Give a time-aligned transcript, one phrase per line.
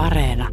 [0.00, 0.48] Areena.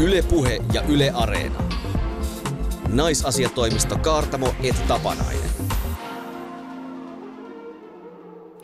[0.00, 1.62] Ylepuhe ja Yle Areena.
[2.88, 5.50] Naisasiatoimisto Kaartamo et Tapanainen.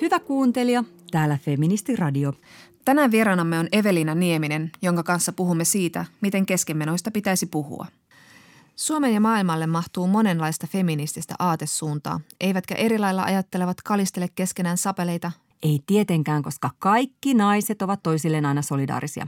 [0.00, 2.32] Hyvä kuuntelija, täällä Feministiradio.
[2.84, 7.86] Tänään vieraanamme on Evelina Nieminen, jonka kanssa puhumme siitä, miten keskenmenoista pitäisi puhua.
[8.79, 15.32] Suomen ja maailmalle mahtuu monenlaista feminististä aatesuuntaa, eivätkä eri lailla ajattelevat kalistele keskenään sapeleita.
[15.62, 19.26] Ei tietenkään, koska kaikki naiset ovat toisilleen aina solidaarisia.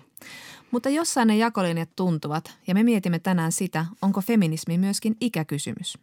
[0.70, 5.98] Mutta jossain ne jakolinjat tuntuvat, ja me mietimme tänään sitä, onko feminismi myöskin ikäkysymys.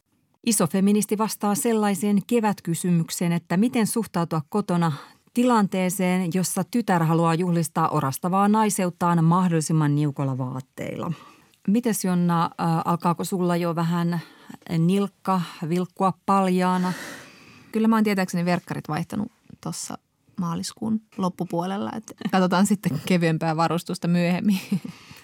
[0.45, 4.91] Iso feministi vastaa sellaiseen kevätkysymykseen, että miten suhtautua kotona
[5.33, 11.11] tilanteeseen, jossa tytär haluaa juhlistaa orastavaa naiseuttaan mahdollisimman niukolla vaatteilla.
[11.67, 12.51] Mites Jonna, äh,
[12.85, 14.19] alkaako sulla jo vähän
[14.77, 16.93] nilkka vilkkua paljaana?
[17.71, 19.31] Kyllä mä oon tietääkseni verkkarit vaihtanut
[19.61, 19.97] tuossa
[20.39, 21.91] maaliskuun loppupuolella.
[21.95, 24.59] Että katsotaan sitten kevyempää varustusta myöhemmin.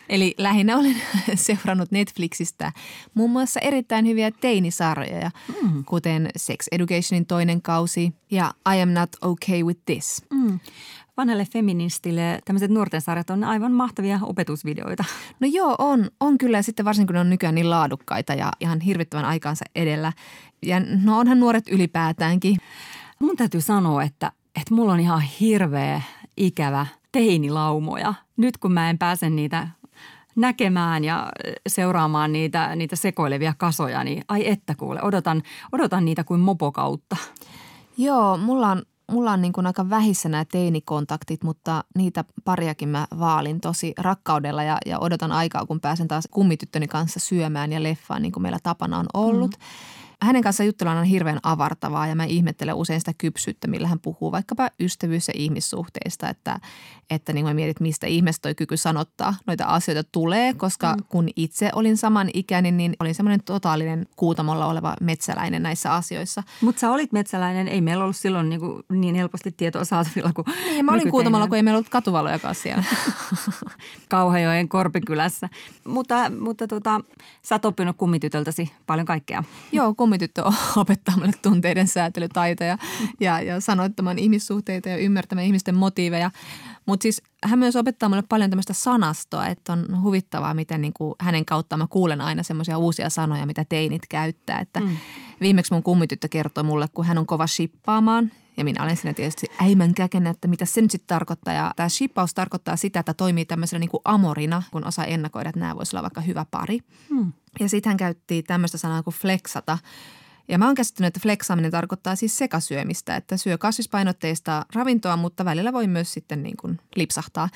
[0.10, 0.96] Eli lähinnä olen
[1.36, 2.72] seurannut Netflixistä
[3.14, 5.32] muun muassa erittäin hyviä teinisarjoja,
[5.62, 5.86] mm.
[5.86, 10.26] kuten Sex Educationin toinen kausi ja I am not okay with this.
[10.34, 10.60] Mm.
[11.18, 15.04] Vanhalle feministille tämmöiset nuorten sarjat on aivan mahtavia opetusvideoita.
[15.40, 16.58] No joo, on, on kyllä.
[16.58, 20.14] Ja sitten varsinkin kun ne on nykyään niin laadukkaita ja ihan hirvittävän aikaansa edellä.
[20.66, 22.58] Ja no onhan nuoret ylipäätäänkin.
[23.20, 26.02] Mun täytyy sanoa, että, että mulla on ihan hirveä
[26.38, 28.14] ikävä teinilaumoja.
[28.38, 29.68] Nyt kun mä en pääse niitä
[30.36, 31.32] näkemään ja
[31.68, 37.18] seuraamaan niitä, niitä sekoilevia kasoja, niin ai että kuule, odotan, odotan niitä kuin mopokautta.
[37.98, 38.82] Joo, mulla on,
[39.12, 44.64] mulla on niin kuin aika vähissä nämä teinikontaktit, mutta niitä pariakin mä vaalin tosi rakkaudella
[44.64, 48.60] ja, ja odotan aikaa, kun pääsen taas kummityttöni kanssa syömään ja leffaan, niin kuin meillä
[48.64, 49.52] tapana on ollut.
[49.52, 54.00] Mm hänen kanssaan juttelu on hirveän avartavaa ja mä ihmettelen usein sitä kypsyyttä, millä hän
[54.00, 56.60] puhuu vaikkapa ystävyys- ja ihmissuhteista, että,
[57.10, 61.04] että niin mä mietin, että mistä ihmeestä toi kyky sanottaa noita asioita tulee, koska mm.
[61.10, 66.44] kun itse olin saman ikäinen, niin olin semmoinen totaalinen kuutamolla oleva metsäläinen näissä asioissa.
[66.62, 70.46] Mutta sä olit metsäläinen, ei meillä ollut silloin niin, kuin niin helposti tietoa saatavilla kuin
[70.66, 72.84] Niin, mä olin kuutamolla, kun ei meillä ollut katuvalojakaan siellä.
[74.10, 75.50] Kauhajoen Korpikylässä.
[75.88, 77.02] Mutta, mutta tota,
[77.42, 79.44] sä oot oppinut kummitytöltäsi paljon kaikkea.
[79.72, 80.44] Joo, kummityttö
[80.82, 82.78] opettaa mulle tunteiden säätelytaitoja
[83.20, 86.32] ja, ja sanoittamaan ihmissuhteita ja ymmärtämään ihmisten motiiveja.
[86.86, 91.16] Mutta siis hän myös opettaa mulle paljon tämmöistä sanastoa, että on huvittavaa, miten niin kuin
[91.20, 94.60] hänen kauttaan mä kuulen aina semmoisia uusia sanoja, mitä teinit käyttää.
[94.60, 94.98] Että mm.
[95.42, 99.48] Viimeksi mun kummityttö kertoi mulle, kun hän on kova shippaamaan ja minä olen siinä tietysti
[99.62, 101.54] äimän käkenä, että mitä se nyt sitten tarkoittaa.
[101.54, 105.60] Ja tämä shippaus tarkoittaa sitä, että toimii tämmöisenä niin kuin amorina, kun osaa ennakoida, että
[105.60, 106.80] nämä voisi olla vaikka hyvä pari.
[107.10, 107.34] Hmm.
[107.60, 109.78] Ja sitten hän käytti tämmöistä sanaa kuin flexata–
[110.48, 115.74] ja mä oon käsittänyt, että fleksaaminen tarkoittaa siis sekasyömistä, että syö kasvispainotteista ravintoa, mutta välillä
[115.74, 117.50] voi myös sitten niin kuin lipsahtaa.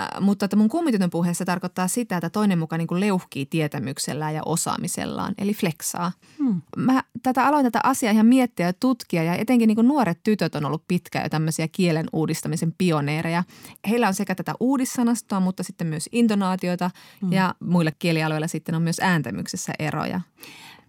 [0.00, 4.34] Äh, mutta että mun kummitytön puheessa tarkoittaa sitä, että toinen mukaan niin kuin leuhkii tietämyksellään
[4.34, 6.12] ja osaamisellaan, eli fleksaa.
[6.38, 6.62] Hmm.
[6.76, 10.54] Mä tätä aloin tätä asiaa ihan miettiä ja tutkia ja etenkin niin kuin nuoret tytöt
[10.54, 13.44] on ollut pitkään jo tämmöisiä kielen uudistamisen pioneereja.
[13.88, 16.90] Heillä on sekä tätä uudissanastoa, mutta sitten myös intonaatioita
[17.20, 17.32] hmm.
[17.32, 20.20] ja muilla kielialueilla sitten on myös ääntämyksessä eroja.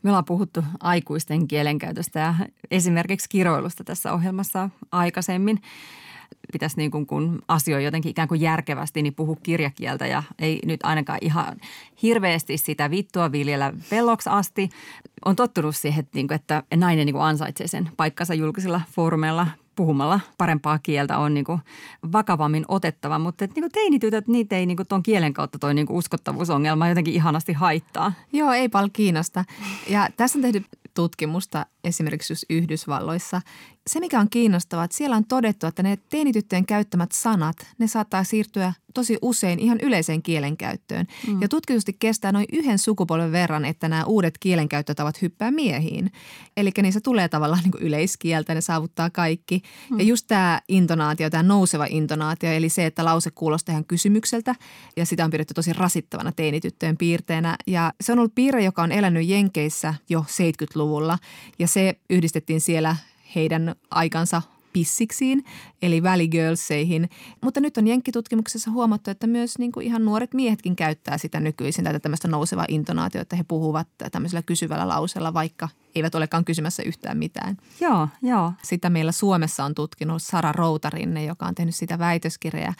[0.03, 2.35] Me ollaan puhuttu aikuisten kielenkäytöstä ja
[2.71, 5.61] esimerkiksi kiroilusta tässä ohjelmassa aikaisemmin.
[6.51, 10.79] Pitäisi niin kuin, kun asioi jotenkin ikään kuin järkevästi, niin puhu kirjakieltä ja ei nyt
[10.83, 11.57] ainakaan ihan
[12.01, 14.69] hirveästi sitä vittua viljellä pelloksi asti.
[15.25, 21.17] On tottunut siihen, että nainen niin kuin ansaitsee sen paikkansa julkisilla foorumeilla puhumalla parempaa kieltä
[21.17, 21.59] on niin kuin
[22.11, 25.73] vakavammin otettava, mutta että niin kuin teinitytöt, niitä ei niin kuin tuon kielen kautta toi
[25.73, 28.13] niin uskottavuusongelma jotenkin ihanasti haittaa.
[28.33, 29.45] Joo, ei paljon kiinnosta.
[29.89, 33.41] Ja tässä on tehty tutkimusta esimerkiksi just Yhdysvalloissa.
[33.87, 38.23] Se, mikä on kiinnostavaa, että siellä on todettu, että ne teinityttöjen käyttämät sanat, ne saattaa
[38.23, 41.05] siirtyä tosi usein ihan yleiseen kielenkäyttöön.
[41.27, 41.41] Mm.
[41.41, 46.11] Ja tutkitusti kestää noin yhden sukupolven verran, että nämä uudet kielenkäyttötavat hyppää miehiin.
[46.57, 49.61] Eli niissä tulee tavallaan niin kuin yleiskieltä, ne saavuttaa kaikki.
[49.89, 49.99] Mm.
[49.99, 54.55] Ja just tämä intonaatio, tämä nouseva intonaatio, eli se, että lause kuulostaa ihan kysymykseltä
[54.97, 57.55] ja sitä on pidetty tosi rasittavana teinityttöjen piirteenä.
[57.67, 61.17] Ja se on ollut piirre, joka on elänyt Jenkeissä jo 70-luvulla
[61.59, 62.95] ja se yhdistettiin siellä
[63.35, 64.41] heidän aikansa
[64.73, 65.45] pissiksiin,
[65.81, 67.09] eli väligirlseihin.
[67.41, 71.83] Mutta nyt on jenkkitutkimuksessa huomattu, että myös niin kuin ihan nuoret miehetkin käyttää sitä nykyisin,
[71.85, 77.17] tätä tämmöistä nousevaa intonaatiota, että he puhuvat tämmöisellä kysyvällä lauseella vaikka eivät olekaan kysymässä yhtään
[77.17, 77.57] mitään.
[77.79, 78.53] Joo, joo.
[78.63, 82.73] Sitä meillä Suomessa on tutkinut Sara Routarinne, joka on tehnyt sitä väitöskirjaa.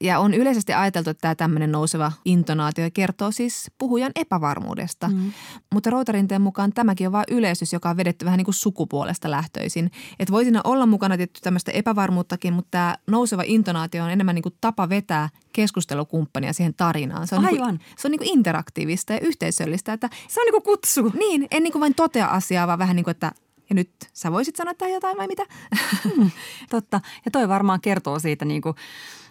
[0.00, 5.08] Ja on yleisesti ajateltu, että tämä tämmöinen nouseva intonaatio kertoo siis puhujan epävarmuudesta.
[5.08, 5.32] Mm.
[5.74, 9.90] Mutta Routarinteen mukaan tämäkin on vain yleisys, joka on vedetty vähän niin kuin sukupuolesta lähtöisin.
[10.18, 14.42] Että voi siinä olla mukana tietty tämmöistä epävarmuuttakin, mutta tämä nouseva intonaatio on enemmän niin
[14.42, 17.26] kuin tapa vetää keskustelukumppania siihen tarinaan.
[17.26, 17.68] Se on, Aivan.
[17.68, 19.92] Niin kuin, se on niin kuin interaktiivista ja yhteisöllistä.
[19.92, 21.12] Että, se on niin kuin kutsu.
[21.18, 23.32] Niin, en niin kuin vain totea asiaa, vaan vähän niin kuin, että
[23.70, 25.46] ja nyt sä voisit sanoa tähän jotain vai mitä?
[26.04, 26.30] Hmm,
[26.70, 27.00] totta.
[27.24, 28.74] Ja toi varmaan kertoo siitä niin kuin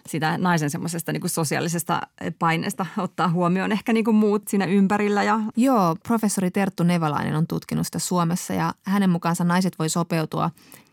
[0.08, 2.00] sitä naisen semmoisesta niin sosiaalisesta
[2.38, 5.22] paineesta ottaa huomioon ehkä niin kuin muut siinä ympärillä.
[5.22, 5.40] Ja...
[5.56, 10.50] Joo, professori Terttu Nevalainen on tutkinut sitä Suomessa ja hänen mukaansa naiset voi sopeutua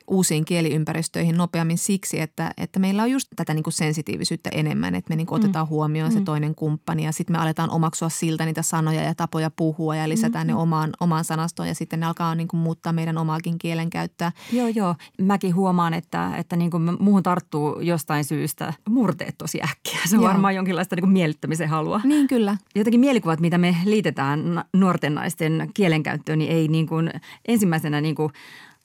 [0.07, 5.09] uusiin kieliympäristöihin nopeammin siksi, että, että meillä on just tätä niin kuin sensitiivisyyttä enemmän, että
[5.09, 5.45] me niin kuin mm.
[5.45, 6.17] otetaan huomioon mm.
[6.17, 10.09] se toinen kumppani ja sitten me aletaan omaksua siltä niitä sanoja ja tapoja puhua ja
[10.09, 10.51] lisätään mm.
[10.51, 14.31] ne omaan, omaan sanastoon ja sitten ne alkaa niin kuin muuttaa meidän omaakin kielenkäyttöä.
[14.51, 14.95] Joo, joo.
[15.21, 19.99] Mäkin huomaan, että, että niin kuin muuhun tarttuu jostain syystä murteet tosi äkkiä.
[20.05, 20.29] Se on joo.
[20.29, 22.01] varmaan jonkinlaista niin kuin miellyttämisen halua.
[22.03, 22.57] Niin kyllä.
[22.75, 27.11] Jotenkin mielikuvat, mitä me liitetään nuorten naisten kielenkäyttöön, niin ei niin kuin
[27.47, 28.33] ensimmäisenä niin kuin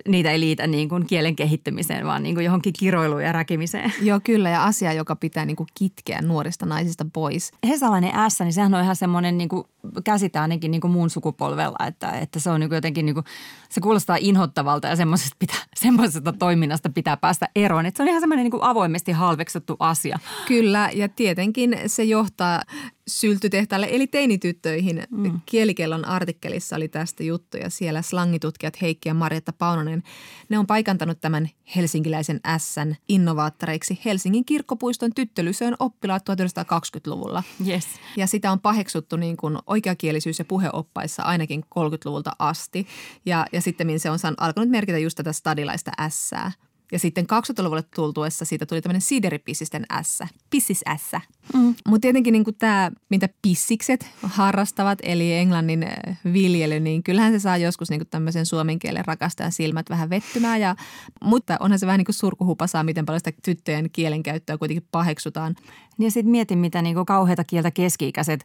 [0.08, 3.92] niitä ei liitä niin kuin kielen kehittämiseen, vaan niin kuin johonkin kiroiluun ja räkimiseen.
[4.08, 4.50] Joo, kyllä.
[4.50, 7.52] Ja asia, joka pitää niin kuin kitkeä nuorista naisista pois.
[7.68, 9.64] Hesalainen S, niin sehän on ihan semmoinen niin kuin
[10.04, 13.26] käsitä ainakin niin kuin muun sukupolvella, että, että se on niin kuin jotenkin niin kuin,
[13.68, 17.86] se kuulostaa inhottavalta ja semmoisesta, pitää, semmoisesta toiminnasta pitää päästä eroon.
[17.86, 20.18] Että se on ihan semmoinen niin kuin avoimesti halveksuttu asia.
[20.48, 22.62] Kyllä, ja tietenkin se johtaa
[23.08, 25.02] syltytehtaalle eli teinityttöihin.
[25.10, 25.40] Mm.
[25.46, 27.70] Kielikellon artikkelissa oli tästä juttuja.
[27.70, 30.02] Siellä slangitutkijat Heikki ja Marjatta Paunonen,
[30.49, 37.43] ne on paikantanut tämän helsinkiläisen ässän innovaattoreiksi Helsingin kirkkopuiston tyttölysöön oppilaat 1920-luvulla.
[37.66, 37.87] Yes.
[38.16, 42.87] Ja sitä on paheksuttu niin kuin oikeakielisyys- ja puheoppaissa ainakin 30-luvulta asti.
[43.26, 46.52] Ja, ja sitten se on alkanut merkitä just tätä stadilaista ässää.
[46.92, 51.20] Ja sitten 2000-luvulle tultuessa siitä tuli tämmöinen sideripissisten ässä, pissis-ässä.
[51.54, 51.74] Mm.
[51.88, 57.56] Mutta tietenkin niin tämä, mitä pissikset harrastavat, eli englannin äh, viljely, niin kyllähän se saa
[57.56, 60.60] joskus niin tämmöisen suomen kielen rakastajan silmät vähän vettymään.
[60.60, 60.76] Ja,
[61.24, 65.54] mutta onhan se vähän niin kuin surkuhupasaa, miten paljon sitä tyttöjen kielenkäyttöä kuitenkin paheksutaan.
[65.98, 68.44] Niin ja sitten mietin, mitä niin kauheita kieltä keski-ikäiset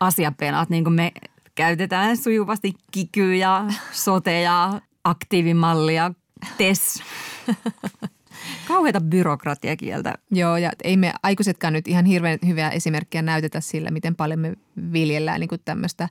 [0.00, 1.12] asiapenaat, niin kuin me
[1.54, 6.12] käytetään sujuvasti kikyjä, soteja, aktiivimallia,
[6.58, 7.02] TES.
[8.68, 10.14] Kauheita byrokratiakieltä.
[10.30, 14.54] Joo, ja ei me aikuisetkaan nyt ihan hirveän hyviä esimerkkejä näytetä sillä, miten paljon me
[14.92, 16.08] viljellään niin tämmöistä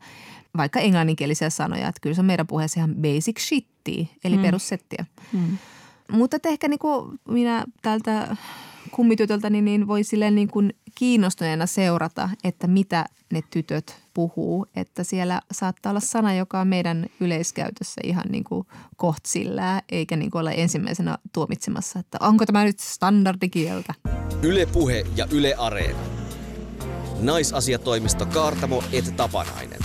[0.57, 1.88] vaikka englanninkielisiä sanoja.
[1.88, 4.44] Että kyllä se on meidän puheessa ihan basic shittiä, eli hmm.
[4.44, 5.06] perussettiä.
[5.31, 5.57] Hmm.
[6.12, 8.36] Mutta ehkä niin kuin minä tältä
[8.92, 14.66] kummitytöltä niin, niin voi silleen niin kuin kiinnostuneena seurata, että mitä ne tytöt puhuu.
[14.75, 18.68] Että siellä saattaa olla sana, joka on meidän yleiskäytössä ihan niin kuin
[18.98, 23.94] kohtsillään, eikä niin kuin olla ensimmäisenä tuomitsemassa, että onko tämä nyt standardikieltä.
[24.44, 26.00] Yle Puhe ja Yle Areena.
[27.19, 29.80] Naisasiatoimisto Kaartamo et Tapanainen.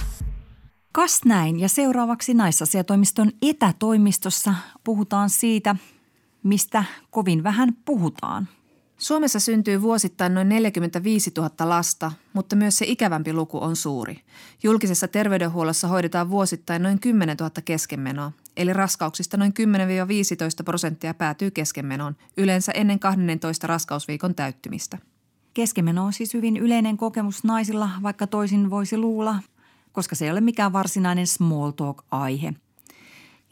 [0.93, 4.55] Kas näin ja seuraavaksi naisasiatoimiston etätoimistossa
[4.85, 5.77] puhutaan siitä,
[6.43, 8.49] mistä kovin vähän puhutaan–
[8.99, 14.21] Suomessa syntyy vuosittain noin 45 000 lasta, mutta myös se ikävämpi luku on suuri.
[14.63, 19.55] Julkisessa terveydenhuollossa hoidetaan vuosittain noin 10 000 keskenmenoa, eli raskauksista noin
[20.61, 24.99] 10-15 prosenttia päätyy keskenmenoon, yleensä ennen 12 raskausviikon täyttymistä.
[25.55, 29.37] Keskenmeno on siis hyvin yleinen kokemus naisilla, vaikka toisin voisi luulla,
[29.93, 32.55] koska se ei ole mikään varsinainen small talk-aihe.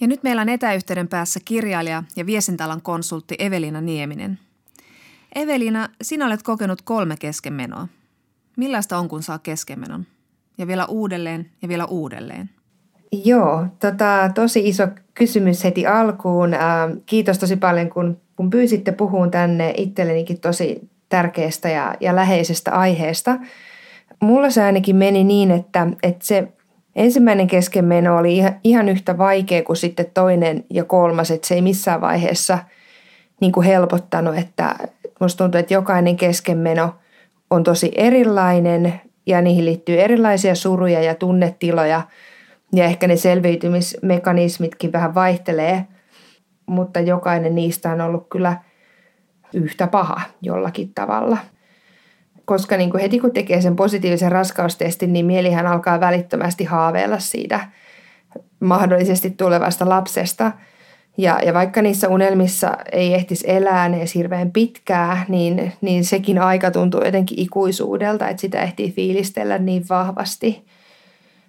[0.00, 4.38] Ja nyt meillä on etäyhteyden päässä kirjailija ja viestintäalan konsultti Evelina Nieminen–
[5.34, 7.88] Evelina, sinä olet kokenut kolme keskenmenoa.
[8.56, 10.06] Millaista on, kun saa keskenmenon?
[10.58, 12.50] Ja vielä uudelleen ja vielä uudelleen.
[13.24, 16.54] Joo, tota, tosi iso kysymys heti alkuun.
[16.54, 22.72] Ää, kiitos tosi paljon, kun, kun pyysitte puhuun tänne itsellenikin tosi tärkeästä ja, ja läheisestä
[22.72, 23.36] aiheesta.
[24.20, 26.48] Mulla se ainakin meni niin, että, että se
[26.96, 31.62] ensimmäinen keskenmeno oli ihan, ihan yhtä vaikea kuin sitten toinen ja kolmas, että se ei
[31.62, 32.58] missään vaiheessa
[33.40, 34.76] niin kuin helpottanut, että,
[35.24, 36.94] Musta tuntuu, että jokainen keskenmeno
[37.50, 42.02] on tosi erilainen ja niihin liittyy erilaisia suruja ja tunnetiloja
[42.72, 45.86] ja ehkä ne selviytymismekanismitkin vähän vaihtelee,
[46.66, 48.56] mutta jokainen niistä on ollut kyllä
[49.54, 51.38] yhtä paha jollakin tavalla.
[52.44, 57.60] Koska niin kuin heti kun tekee sen positiivisen raskaustestin, niin mielihän alkaa välittömästi haaveilla siitä
[58.60, 60.52] mahdollisesti tulevasta lapsesta–
[61.16, 66.70] ja, ja vaikka niissä unelmissa ei ehtisi elää edes hirveän pitkää, niin, niin sekin aika
[66.70, 70.66] tuntuu jotenkin ikuisuudelta, että sitä ehtii fiilistellä niin vahvasti,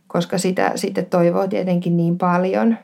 [0.07, 2.77] koska sitä sitten toivoo tietenkin niin paljon.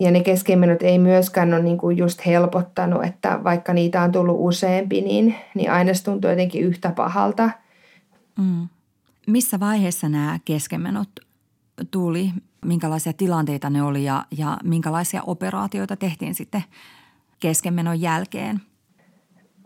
[0.00, 4.36] ja ne keskenmenot ei myöskään ole niin kuin just helpottanut, että vaikka niitä on tullut
[4.38, 7.50] useampi, niin, niin aina se tuntuu jotenkin yhtä pahalta.
[8.38, 8.68] Mm.
[9.26, 11.08] Missä vaiheessa nämä keskenmenot
[11.90, 12.30] tuli?
[12.64, 16.64] Minkälaisia tilanteita ne oli ja, ja minkälaisia operaatioita tehtiin sitten
[17.40, 18.60] keskenmenon jälkeen?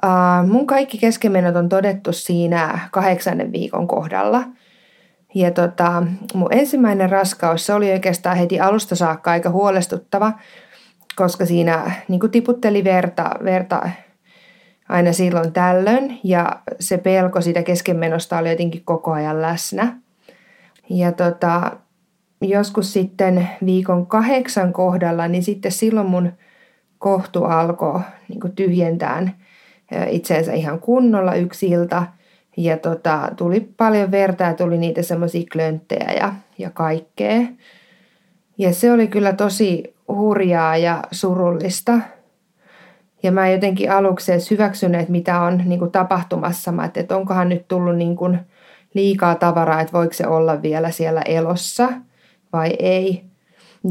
[0.05, 4.45] Uh, mun kaikki keskenmenot on todettu siinä kahdeksannen viikon kohdalla.
[5.35, 6.03] Ja tota,
[6.35, 10.33] mun ensimmäinen raskaus, se oli oikeastaan heti alusta saakka aika huolestuttava,
[11.17, 13.89] koska siinä niin tiputteli verta, verta
[14.89, 19.99] aina silloin tällöin ja se pelko siitä keskenmenosta oli jotenkin koko ajan läsnä.
[20.91, 21.77] Ja tota,
[22.43, 26.33] joskus sitten viikon kahdeksan kohdalla, niin sitten silloin mun
[26.99, 29.35] kohtu alkoi niin tyhjentään
[30.09, 32.07] itseensä ihan kunnolla yksi ilta.
[32.57, 37.41] Ja tota, tuli paljon verta ja tuli niitä semmoisia klönttejä ja, ja kaikkea.
[38.59, 41.99] Ja se oli kyllä tosi hurjaa ja surullista.
[43.23, 46.73] Ja mä jotenkin aluksi edes hyväksynyt, että mitä on niin kuin tapahtumassa.
[46.73, 48.39] Mä että onkohan nyt tullut niin kuin
[48.95, 51.89] liikaa tavaraa, että voiko se olla vielä siellä elossa
[52.53, 53.25] vai ei.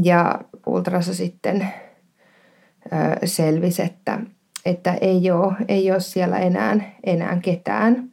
[0.02, 1.68] Ja ultrassa sitten
[3.24, 4.18] selvisi, että,
[4.66, 8.10] että ei, ole, ei ole siellä enää, enää ketään.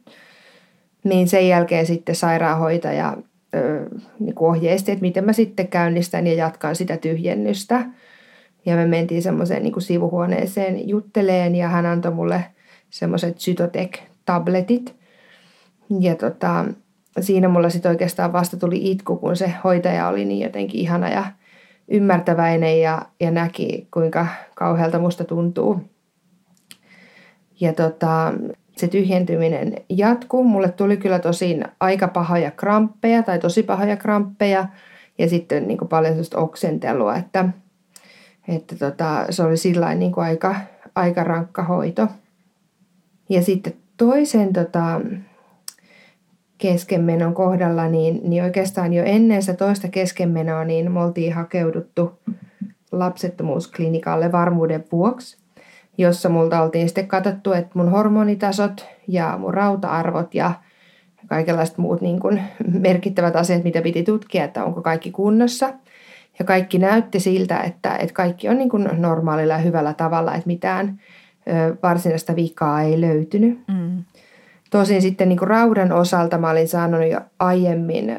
[1.04, 3.16] Niin sen jälkeen sitten sairaanhoitaja
[4.18, 7.86] niin ohjeisti, että miten mä sitten käynnistän ja jatkan sitä tyhjennystä.
[8.66, 12.44] Ja me mentiin semmoiseen niin sivuhuoneeseen jutteleen ja hän antoi mulle
[12.90, 14.94] semmoiset Cytotec-tabletit.
[16.00, 16.64] Ja tota,
[17.20, 21.24] siinä mulla sitten oikeastaan vasta tuli itku, kun se hoitaja oli niin jotenkin ihana ja
[21.88, 25.80] ymmärtäväinen ja, ja näki, kuinka kauhealta musta tuntuu.
[27.60, 28.32] Ja tota,
[28.76, 30.44] se tyhjentyminen jatkuu.
[30.44, 34.68] Mulle tuli kyllä tosin aika pahoja kramppeja tai tosi pahoja kramppeja
[35.18, 37.48] ja sitten niin kuin paljon sellaista oksentelua, että,
[38.48, 40.54] että tota, se oli sillä niin aika,
[40.94, 42.08] aika rankka hoito.
[43.28, 45.00] Ja sitten toisen tota,
[46.60, 52.18] keskenmenon kohdalla, niin, niin oikeastaan jo ennen sitä toista keskenmenoa, niin me oltiin hakeuduttu
[52.92, 55.38] lapsettomuusklinikalle varmuuden vuoksi,
[55.98, 60.52] jossa multa oltiin sitten katsottu, että mun hormonitasot ja mun rauta-arvot ja
[61.26, 62.42] kaikenlaiset muut niin kuin
[62.80, 65.72] merkittävät asiat, mitä piti tutkia, että onko kaikki kunnossa.
[66.38, 70.46] Ja kaikki näytti siltä, että, että kaikki on niin kuin normaalilla ja hyvällä tavalla, että
[70.46, 71.00] mitään
[71.82, 73.58] varsinaista vikaa ei löytynyt.
[73.68, 74.04] Mm.
[74.70, 78.18] Tosin sitten niin raudan osalta mä olin saanut jo aiemmin äh,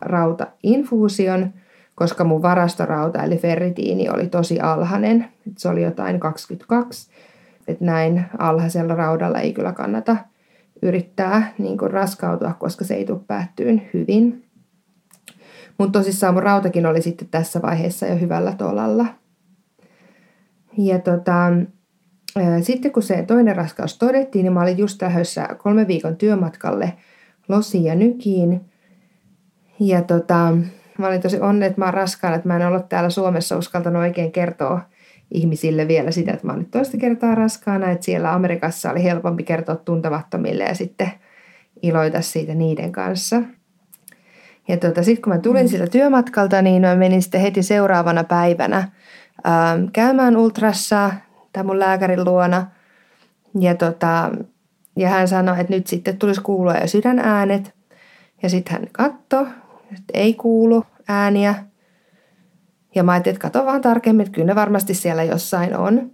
[0.00, 1.50] rautainfuusion,
[1.94, 5.28] koska mun varastorauta eli ferritiini oli tosi alhainen.
[5.58, 7.10] Se oli jotain 22.
[7.68, 10.16] Että näin alhaisella raudalla ei kyllä kannata
[10.82, 14.44] yrittää niin kuin raskautua, koska se ei tule päättyyn hyvin.
[15.78, 19.06] Mutta tosissaan mun rautakin oli sitten tässä vaiheessa jo hyvällä tolalla.
[20.78, 21.52] Ja tota,
[22.62, 26.92] sitten kun se toinen raskaus todettiin, niin mä olin just lähdössä kolme viikon työmatkalle
[27.48, 28.60] Losiin ja Nykiin.
[29.80, 30.56] Ja tota,
[30.98, 34.02] mä olin tosi onne, että mä oon raskaana, että mä en ollut täällä Suomessa uskaltanut
[34.02, 34.80] oikein kertoa
[35.30, 39.42] ihmisille vielä sitä, että mä oon nyt toista kertaa raskaana, että siellä Amerikassa oli helpompi
[39.42, 41.12] kertoa tuntemattomille ja sitten
[41.82, 43.42] iloita siitä niiden kanssa.
[44.68, 45.68] Ja tota, sitten kun mä tulin mm.
[45.68, 48.88] siltä työmatkalta, niin mä menin sitten heti seuraavana päivänä
[49.92, 51.12] käymään ultrassa
[51.56, 52.66] tämän mun lääkärin luona.
[53.60, 54.30] Ja, tota,
[54.96, 57.74] ja hän sanoi, että nyt sitten tulisi kuulua jo sydänäänet.
[58.42, 59.46] Ja sitten hän katsoi,
[59.90, 61.54] että ei kuulu ääniä.
[62.94, 66.10] Ja mä ajattelin, että katso vaan tarkemmin, että kyllä ne varmasti siellä jossain on.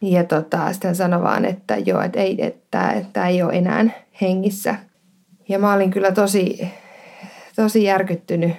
[0.00, 3.84] Ja tota, sitten hän sanoi vaan, että joo, että ei, että, että ei ole enää
[4.20, 4.74] hengissä.
[5.48, 6.68] Ja mä olin kyllä tosi,
[7.56, 8.52] tosi järkyttynyt,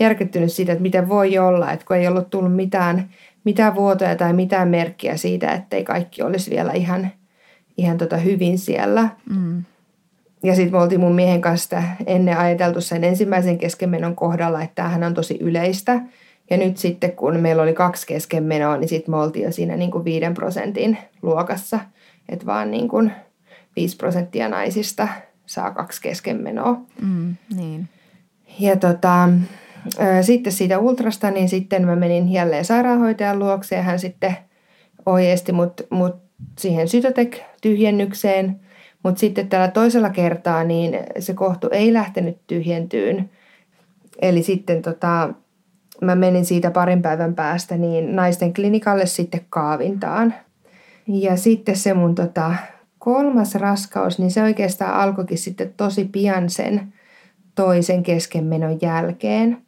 [0.00, 3.08] järkyttynyt siitä, että miten voi olla, että kun ei ollut tullut mitään
[3.44, 7.08] mitään vuotoja tai mitään merkkiä siitä, ettei kaikki olisi vielä ihan,
[7.76, 9.08] ihan tota hyvin siellä.
[9.30, 9.64] Mm.
[10.42, 15.04] Ja sitten me oltiin mun miehen kanssa ennen ajateltu sen ensimmäisen keskenmenon kohdalla, että tämähän
[15.04, 16.00] on tosi yleistä.
[16.50, 19.90] Ja nyt sitten kun meillä oli kaksi keskenmenoa, niin sitten me oltiin jo siinä niin
[19.90, 21.80] kuin viiden prosentin luokassa.
[22.28, 23.12] Että vaan niin kuin
[23.76, 25.08] viisi prosenttia naisista
[25.46, 26.80] saa kaksi keskenmenoa.
[27.02, 27.88] Mm, niin.
[28.58, 29.28] Ja tota,
[30.22, 34.36] sitten siitä ultrasta, niin sitten mä menin jälleen sairaanhoitajan luokse ja hän sitten
[35.06, 36.16] ohjeisti mut, mut
[36.58, 38.60] siihen sytotek-tyhjennykseen.
[39.02, 43.30] Mutta sitten tällä toisella kertaa niin se kohtu ei lähtenyt tyhjentyyn.
[44.22, 45.34] Eli sitten tota,
[46.02, 50.34] mä menin siitä parin päivän päästä niin naisten klinikalle sitten kaavintaan.
[51.06, 52.54] Ja sitten se mun tota,
[52.98, 56.92] kolmas raskaus, niin se oikeastaan alkoikin sitten tosi pian sen
[57.54, 59.67] toisen keskenmenon jälkeen.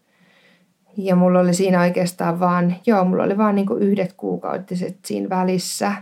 [1.03, 5.93] Ja mulla oli siinä oikeastaan vaan, joo, mulla oli vaan niinku yhdet kuukautiset siinä välissä.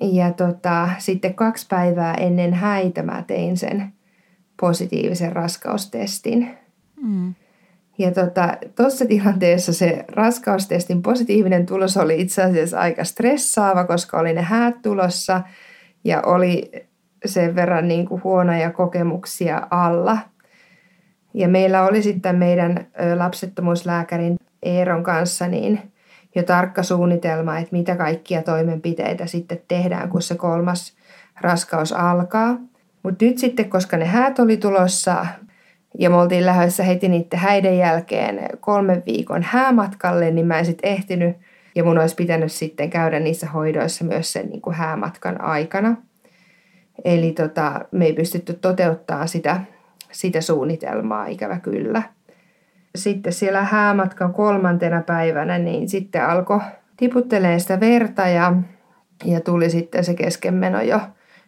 [0.00, 3.92] Ja tota, sitten kaksi päivää ennen häitä mä tein sen
[4.60, 6.58] positiivisen raskaustestin.
[7.02, 7.34] Mm.
[7.98, 8.10] Ja
[8.76, 14.42] tuossa tota, tilanteessa se raskaustestin positiivinen tulos oli itse asiassa aika stressaava, koska oli ne
[14.42, 15.42] häät tulossa
[16.04, 16.70] ja oli
[17.24, 20.18] sen verran niin kuin huonoja kokemuksia alla.
[21.36, 25.92] Ja meillä oli sitten meidän lapsettomuuslääkärin Eeron kanssa niin
[26.34, 30.96] jo tarkka suunnitelma, että mitä kaikkia toimenpiteitä sitten tehdään, kun se kolmas
[31.40, 32.56] raskaus alkaa.
[33.02, 35.26] Mutta nyt sitten, koska ne häät oli tulossa
[35.98, 40.90] ja me oltiin lähdössä heti niiden häiden jälkeen kolmen viikon häämatkalle, niin mä en sitten
[40.90, 41.36] ehtinyt
[41.74, 45.96] ja mun olisi pitänyt sitten käydä niissä hoidoissa myös sen niin kuin häämatkan aikana.
[47.04, 49.60] Eli tota, me ei pystytty toteuttamaan sitä,
[50.16, 52.02] sitä suunnitelmaa, ikävä kyllä.
[52.96, 56.60] Sitten siellä häämatkan kolmantena päivänä, niin sitten alkoi
[56.96, 58.52] tiputtelee sitä verta ja,
[59.24, 61.00] ja tuli sitten se keskenmeno jo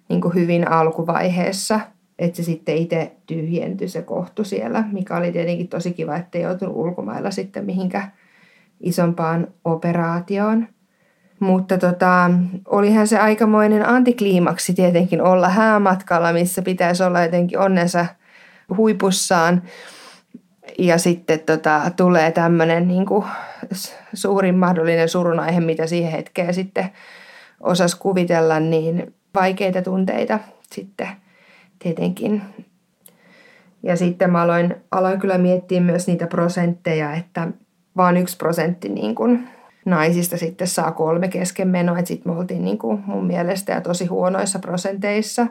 [0.08, 1.80] niin kuin hyvin alkuvaiheessa.
[2.18, 6.76] Että se sitten itse tyhjentyi se kohtu siellä, mikä oli tietenkin tosi kiva, ettei joutunut
[6.76, 8.08] ulkomailla sitten mihinkä
[8.80, 10.66] isompaan operaatioon.
[11.40, 12.30] Mutta tota,
[12.68, 18.06] olihan se aikamoinen antikliimaksi tietenkin olla häämatkalla, missä pitäisi olla jotenkin onnensa
[18.76, 19.62] huipussaan.
[20.78, 23.06] Ja sitten tota, tulee tämmöinen niin
[24.14, 26.90] suurin mahdollinen surunaihe, mitä siihen hetkeen sitten
[27.60, 30.38] osas kuvitella, niin vaikeita tunteita
[30.72, 31.08] sitten
[31.78, 32.42] tietenkin.
[33.82, 37.48] Ja sitten mä aloin, aloin kyllä miettiä myös niitä prosentteja, että
[37.96, 39.48] vaan yksi prosentti niin kuin
[39.84, 42.04] naisista sitten saa kolme keskenmenoa.
[42.04, 45.46] Sitten me oltiin niin kuin mun mielestä ja tosi huonoissa prosenteissa.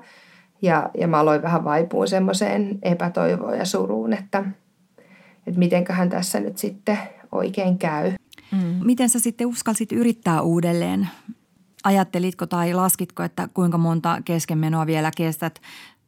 [0.62, 4.44] Ja, ja mä aloin vähän vaipua semmoiseen epätoivoon ja suruun, että,
[5.48, 6.98] että mitenköhän tässä nyt sitten
[7.32, 8.12] oikein käy.
[8.52, 8.80] Mm.
[8.86, 11.08] Miten sä sitten uskalsit yrittää uudelleen?
[11.84, 15.62] Ajattelitko tai laskitko, että kuinka monta keskenmenoa vielä kestät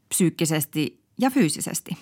[0.09, 1.97] psyykkisesti ja fyysisesti?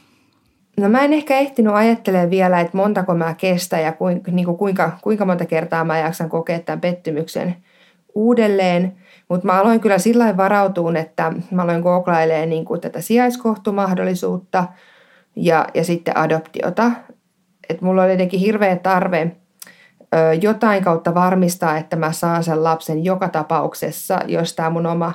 [0.78, 4.58] No mä en ehkä ehtinyt ajattelemaan vielä, että montako mä kestän ja kuinka, niin kuin
[4.58, 7.56] kuinka, kuinka monta kertaa mä jaksan kokea tämän pettymyksen
[8.16, 8.98] uudelleen.
[9.30, 14.68] Mutta mä aloin kyllä sillä varautua, että mä aloin googlailemaan niin kuin tätä sijaiskohtumahdollisuutta
[15.36, 16.92] ja, ja sitten adoptiota.
[17.70, 19.36] Et mulla oli jotenkin hirveä tarve
[20.16, 25.14] ö, jotain kautta varmistaa, että mä saan sen lapsen joka tapauksessa, jos tämä mun oma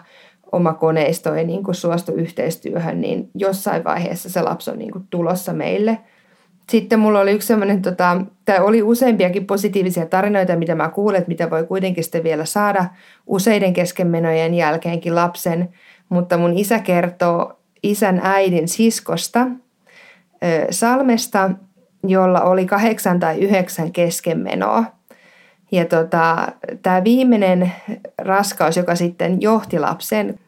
[0.52, 5.06] oma koneisto ei niin kuin suostu yhteistyöhön, niin jossain vaiheessa se lapsi on niin kuin
[5.10, 5.98] tulossa meille.
[6.70, 11.28] Sitten mulla oli yksi sellainen, tota, tai oli useampiakin positiivisia tarinoita, mitä mä kuulen, että
[11.28, 12.84] mitä voi kuitenkin sitten vielä saada
[13.26, 15.68] useiden keskenmenojen jälkeenkin lapsen.
[16.08, 19.46] Mutta mun isä kertoo isän äidin siskosta,
[20.70, 21.50] Salmesta,
[22.06, 24.84] jolla oli kahdeksan tai yhdeksän keskenmenoa.
[25.72, 26.48] Ja tota,
[26.82, 27.72] tämä viimeinen
[28.18, 30.38] raskaus, joka sitten johti lapsen,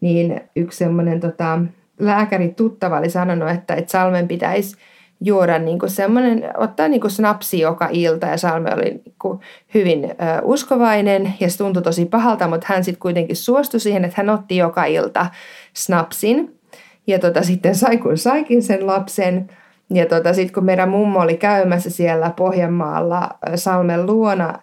[0.00, 1.60] niin yksi semmoinen tota,
[1.98, 4.76] lääkäri tuttava oli sanonut, että, että Salmen pitäisi
[5.24, 9.40] juoda niin kuin semmoinen, ottaa niin kuin snapsi joka ilta ja Salme oli niin kuin
[9.74, 14.14] hyvin ö, uskovainen ja se tuntui tosi pahalta, mutta hän sitten kuitenkin suostui siihen, että
[14.16, 15.26] hän otti joka ilta
[15.74, 16.58] snapsin
[17.06, 19.50] ja tota, sitten sai kun saikin sen lapsen
[19.90, 24.58] ja tota, sitten kun meidän mummo oli käymässä siellä Pohjanmaalla Salmen luona,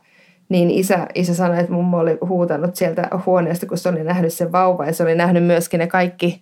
[0.49, 4.51] niin isä, isä sanoi, että mummo oli huutanut sieltä huoneesta, kun se oli nähnyt sen
[4.51, 6.41] vauva ja se oli nähnyt myöskin ne kaikki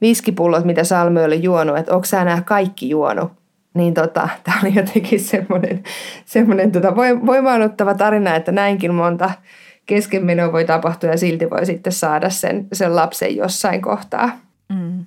[0.00, 3.39] viskipullot, mitä Salme oli juonut, että onko nämä kaikki juonut?
[3.74, 5.82] Niin tota, tämä oli jotenkin semmoinen,
[6.24, 9.30] semmoinen tota voimaanottava tarina, että näinkin monta
[9.86, 14.38] keskenmenoa voi tapahtua ja silti voi sitten saada sen, sen lapsen jossain kohtaa.
[14.68, 15.06] Mm.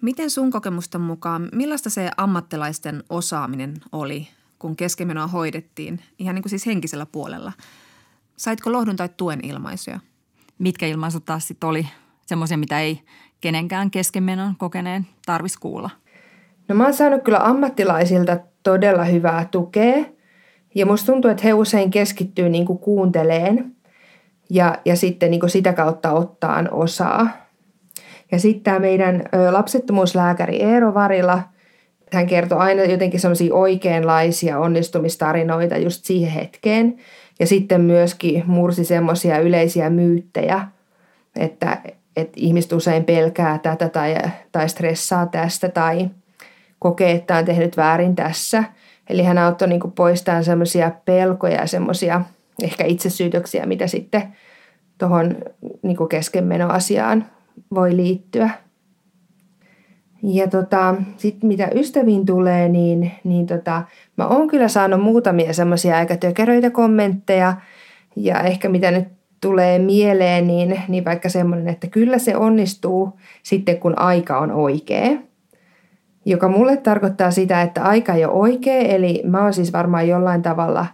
[0.00, 6.50] Miten sun kokemusten mukaan, millaista se ammattilaisten osaaminen oli, kun keskenmenoa hoidettiin, ihan niin kuin
[6.50, 7.52] siis henkisellä puolella?
[8.36, 10.00] Saitko lohdun tai tuen ilmaisuja?
[10.58, 11.88] Mitkä ilmaisut taas sitten oli
[12.26, 13.00] semmoisia, mitä ei
[13.40, 15.90] kenenkään keskenmenon kokeneen tarvitsisi kuulla?
[16.68, 20.04] No mä oon saanut kyllä ammattilaisilta todella hyvää tukea
[20.74, 23.74] ja musta tuntuu, että he usein keskittyy niin kuin kuunteleen
[24.50, 27.28] ja, ja sitten niin kuin sitä kautta ottaan osaa–
[28.32, 31.42] ja sitten tämä meidän lapsettomuuslääkäri Eero Varila,
[32.12, 36.96] hän kertoi aina jotenkin sellaisia oikeanlaisia onnistumistarinoita just siihen hetkeen.
[37.40, 40.66] Ja sitten myöskin mursi semmoisia yleisiä myyttejä,
[41.36, 41.78] että,
[42.16, 44.16] että ihmiset usein pelkää tätä tai,
[44.52, 46.10] tai stressaa tästä tai
[46.84, 48.64] kokee, että on tehnyt väärin tässä.
[49.10, 52.20] Eli hän auttoi niin poistamaan semmoisia pelkoja ja semmoisia
[52.62, 54.22] ehkä itsesyytöksiä, mitä sitten
[54.98, 55.36] tuohon
[55.82, 57.26] niin keskenmenoasiaan
[57.74, 58.50] voi liittyä.
[60.22, 63.82] Ja tota, sitten mitä ystäviin tulee, niin, niin tota,
[64.16, 67.56] mä oon kyllä saanut muutamia semmoisia aika tökeröitä kommentteja.
[68.16, 69.08] Ja ehkä mitä nyt
[69.40, 75.10] tulee mieleen, niin, niin vaikka semmoinen, että kyllä se onnistuu sitten kun aika on oikea.
[76.24, 80.42] Joka mulle tarkoittaa sitä, että aika ei ole oikea, eli mä oon siis varmaan jollain
[80.42, 80.86] tavalla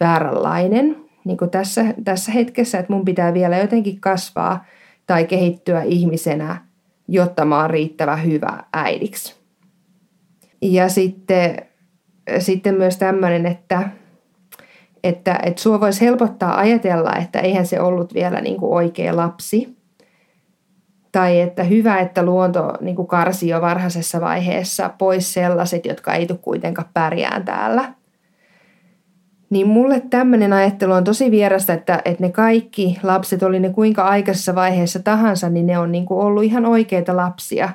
[0.00, 0.96] vääränlainen
[1.26, 4.64] niin kuin tässä, tässä hetkessä, että mun pitää vielä jotenkin kasvaa
[5.06, 6.56] tai kehittyä ihmisenä,
[7.08, 9.36] jotta mä oon riittävä hyvä äidiksi.
[10.62, 11.56] Ja sitten,
[12.38, 13.88] sitten myös tämmöinen, että,
[15.04, 19.75] että, että sua voisi helpottaa ajatella, että eihän se ollut vielä niin kuin oikea lapsi.
[21.16, 26.26] Tai että hyvä, että luonto niin kuin karsi jo varhaisessa vaiheessa pois sellaiset, jotka ei
[26.26, 27.92] tule kuitenkaan pärjään täällä.
[29.50, 34.02] Niin mulle tämmöinen ajattelu on tosi vierasta, että, että ne kaikki lapset, oli ne kuinka
[34.02, 37.68] aikaisessa vaiheessa tahansa, niin ne on niin kuin ollut ihan oikeita lapsia.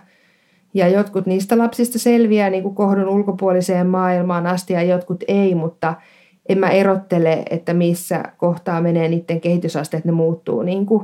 [0.73, 5.93] Ja jotkut niistä lapsista selviää niin kuin kohdun ulkopuoliseen maailmaan asti ja jotkut ei, mutta–
[6.49, 11.03] en mä erottele, että missä kohtaa menee niiden kehitysaste, että ne muuttuu niin kuin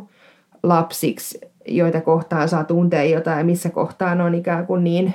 [0.63, 5.13] lapsiksi, joita kohtaan saa tuntea jotain missä kohtaa ne on ikään kuin niin,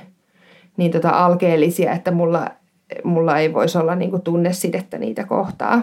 [0.77, 2.51] niin tota alkeellisia, että mulla,
[3.05, 5.83] mulla ei voisi olla niin kuin tunnesidettä niitä kohtaa.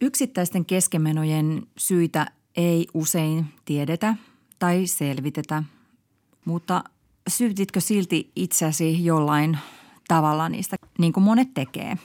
[0.00, 4.14] Yksittäisten keskemenojen syitä ei usein tiedetä
[4.58, 5.62] tai selvitetä,
[6.44, 6.84] mutta
[7.28, 9.58] syytitkö silti itseäsi jollain
[10.08, 11.96] tavalla niistä, niin kuin monet tekee–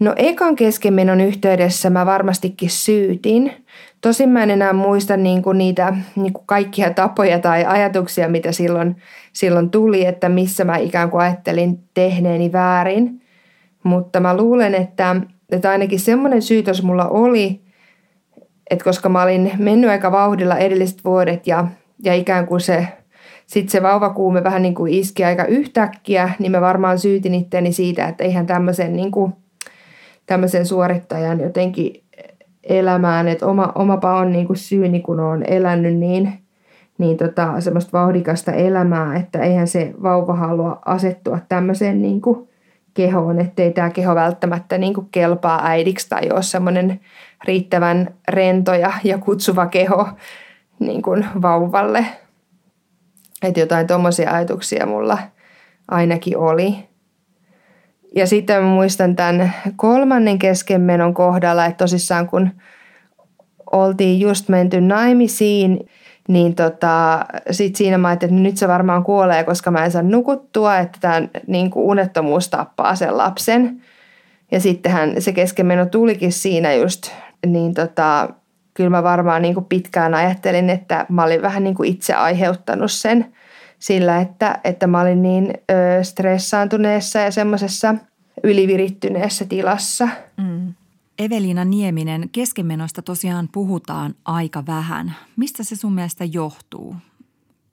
[0.00, 3.52] No ekan keskenmenon yhteydessä mä varmastikin syytin.
[4.00, 8.52] Tosin mä en enää muista niin kuin niitä niin kuin kaikkia tapoja tai ajatuksia, mitä
[8.52, 8.96] silloin,
[9.32, 13.22] silloin tuli, että missä mä ikään kuin ajattelin tehneeni väärin.
[13.82, 15.16] Mutta mä luulen, että,
[15.50, 17.60] että ainakin semmoinen syytös mulla oli,
[18.70, 21.66] että koska mä olin mennyt aika vauhdilla edelliset vuodet ja,
[22.04, 22.88] ja ikään kuin se
[23.46, 28.08] sitten se vauvakuume vähän niin kuin iski aika yhtäkkiä, niin mä varmaan syytin itteni siitä,
[28.08, 29.32] että eihän tämmöisen niin kuin–
[30.26, 32.02] tämmöisen suorittajan jotenkin
[32.62, 36.32] elämään, että oma, omapa on kuin syyni, kun on elänyt niin,
[36.98, 42.48] niin tota, semmoista vauhdikasta elämää, että eihän se vauva halua asettua tämmöiseen niin kuin
[42.94, 47.00] kehoon, ettei tämä keho välttämättä niin kuin kelpaa äidiksi tai ole semmoinen
[47.44, 50.08] riittävän rento ja, ja kutsuva keho
[50.78, 52.06] niin kuin vauvalle.
[53.42, 55.18] Että jotain tuommoisia ajatuksia mulla
[55.88, 56.88] ainakin oli.
[58.16, 62.50] Ja sitten muistan tämän kolmannen keskenmenon kohdalla, että tosissaan kun
[63.72, 65.88] oltiin just menty naimisiin,
[66.28, 70.02] niin tota, sit siinä mä ajattelin, että nyt se varmaan kuolee, koska mä en saa
[70.02, 73.82] nukuttua, että tämä niin unettomuus tappaa sen lapsen.
[74.50, 77.10] Ja sittenhän se keskenmeno tulikin siinä just,
[77.46, 78.28] niin tota,
[78.74, 83.32] kyllä mä varmaan niin pitkään ajattelin, että mä olin vähän niin itse aiheuttanut sen
[83.78, 87.94] sillä, että, että mä olin niin ö, stressaantuneessa ja semmoisessa
[88.44, 90.08] ylivirittyneessä tilassa.
[90.36, 90.74] Mm.
[91.18, 95.14] Evelina Nieminen, keskenmenosta tosiaan puhutaan aika vähän.
[95.36, 96.96] Mistä se sun mielestä johtuu?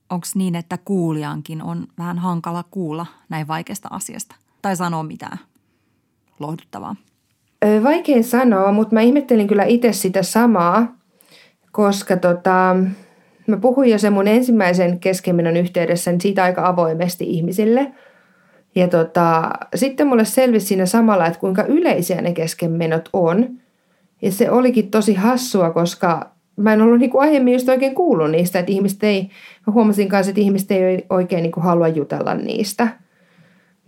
[0.10, 5.40] Onko niin, että kuulijankin on vähän hankala kuulla näin vaikeasta asiasta tai sanoa mitään
[6.40, 6.96] lohduttavaa?
[7.84, 10.96] Vaikea sanoa, mutta mä ihmettelin kyllä itse sitä samaa,
[11.72, 12.76] koska tota,
[13.48, 17.92] Mä puhuin jo sen mun ensimmäisen keskenmenon yhteydessä niin siitä aika avoimesti ihmisille.
[18.76, 23.50] Ja tota, sitten mulle selvisi siinä samalla, että kuinka yleisiä ne keskenmenot on.
[24.22, 28.32] Ja se olikin tosi hassua, koska mä en ollut niin kuin aiemmin just oikein kuullut
[28.32, 29.30] niistä, että ihmiset ei,
[29.68, 32.88] mä huomasin kanssa, että ihmiset ei oikein niin kuin halua jutella niistä.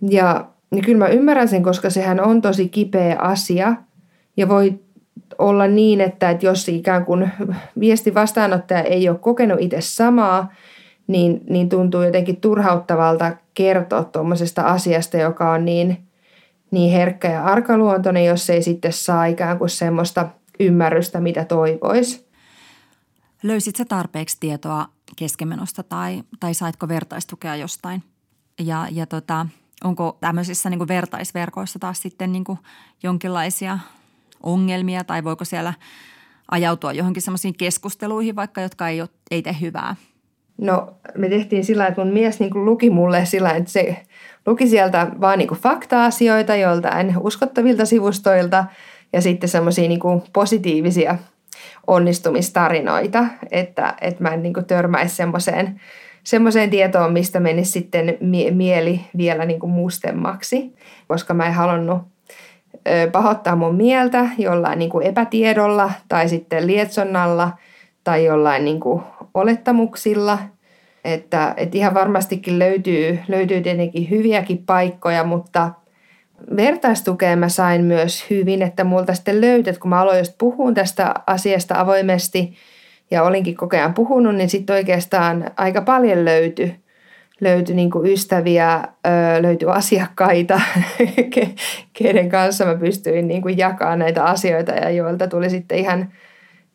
[0.10, 3.76] Ja niin kyllä mä ymmärrän sen, koska sehän on tosi kipeä asia
[4.38, 4.80] ja voi
[5.38, 7.32] olla niin, että, että jos ikään kuin
[7.80, 10.54] viesti vastaanottaja ei ole kokenut itse samaa,
[11.08, 16.08] niin, niin tuntuu jotenkin turhauttavalta kertoa tuommoisesta asiasta, joka on niin,
[16.72, 22.26] niin herkkä ja arkaluontoinen, jos ei sitten saa ikään kuin semmoista ymmärrystä, mitä toivoisi.
[23.44, 28.04] Löysit tarpeeksi tietoa keskenmenosta tai, tai saitko vertaistukea jostain?
[28.60, 29.46] Ja, ja tota,
[29.84, 32.46] onko tämmöisissä niin vertaisverkoissa taas sitten niin
[33.04, 33.80] jonkinlaisia
[34.46, 35.74] ongelmia tai voiko siellä
[36.52, 39.96] ajautua johonkin semmoisiin keskusteluihin vaikka, jotka ei, ole, ei tee hyvää?
[40.58, 44.06] No me tehtiin sillä että mun mies niin luki mulle sillä että se
[44.46, 48.66] luki sieltä vaan niin fakta-asioita joiltain uskottavilta sivustoilta
[49.14, 50.02] ja sitten semmoisia niin
[50.34, 51.18] positiivisia
[51.88, 55.82] onnistumistarinoita, että, että mä en niin törmäisi semmoiseen
[56.24, 60.76] semmoiseen tietoon, mistä menisi sitten mie- mieli vielä niin mustemmaksi,
[61.08, 62.02] koska mä en halunnut
[63.12, 67.52] pahoittaa mun mieltä jollain niin kuin epätiedolla tai sitten lietsonnalla
[68.04, 69.02] tai jollain niin kuin
[69.34, 70.40] olettamuksilla.
[71.06, 75.72] Että, että ihan varmastikin löytyy, löytyy tietenkin hyviäkin paikkoja, mutta
[76.56, 80.72] vertaistukea mä sain myös hyvin, että multa sitten löytyi, että kun mä aloin just puhua
[80.72, 82.54] tästä asiasta avoimesti
[83.12, 86.85] ja olinkin koko ajan puhunut, niin sitten oikeastaan aika paljon löytyi
[87.42, 88.88] löytyi niin ystäviä,
[89.42, 90.62] löytyi asiakkaita,
[91.98, 96.14] keiden kanssa mä pystyin niin jakamaan näitä asioita ja joilta tuli sitten ihan,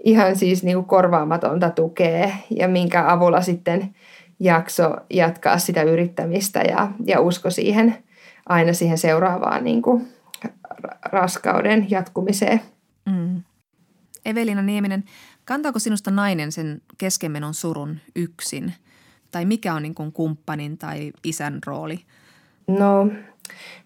[0.04, 3.94] ihan siis niin korvaamatonta tukea ja minkä avulla sitten
[4.40, 7.96] jakso jatkaa sitä yrittämistä ja, ja usko siihen
[8.48, 9.82] aina siihen seuraavaan niin
[11.02, 12.60] raskauden jatkumiseen.
[13.06, 13.42] Mm.
[14.24, 15.04] Evelina Nieminen,
[15.44, 18.72] kantaako sinusta nainen sen keskenmenon surun yksin?
[19.30, 22.00] Tai mikä on niin kuin kumppanin tai isän rooli?
[22.66, 23.04] No,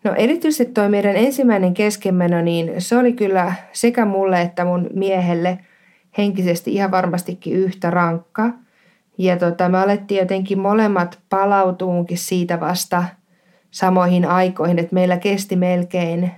[0.04, 5.58] no erityisesti tuo meidän ensimmäinen keskenmeno, niin se oli kyllä sekä mulle että mun miehelle
[6.18, 8.50] henkisesti ihan varmastikin yhtä rankka–
[9.18, 13.04] ja tota, me alettiin jotenkin molemmat palautuunkin siitä vasta
[13.70, 16.30] samoihin aikoihin, että meillä kesti melkein,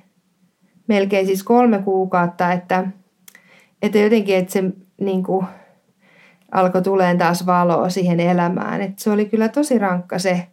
[0.88, 2.86] melkein siis kolme kuukautta, että,
[3.82, 4.64] että jotenkin, että se
[5.00, 5.46] niin kuin,
[6.52, 8.82] alkoi tuleen taas valoa siihen elämään.
[8.82, 10.46] Että se oli kyllä tosi rankka se,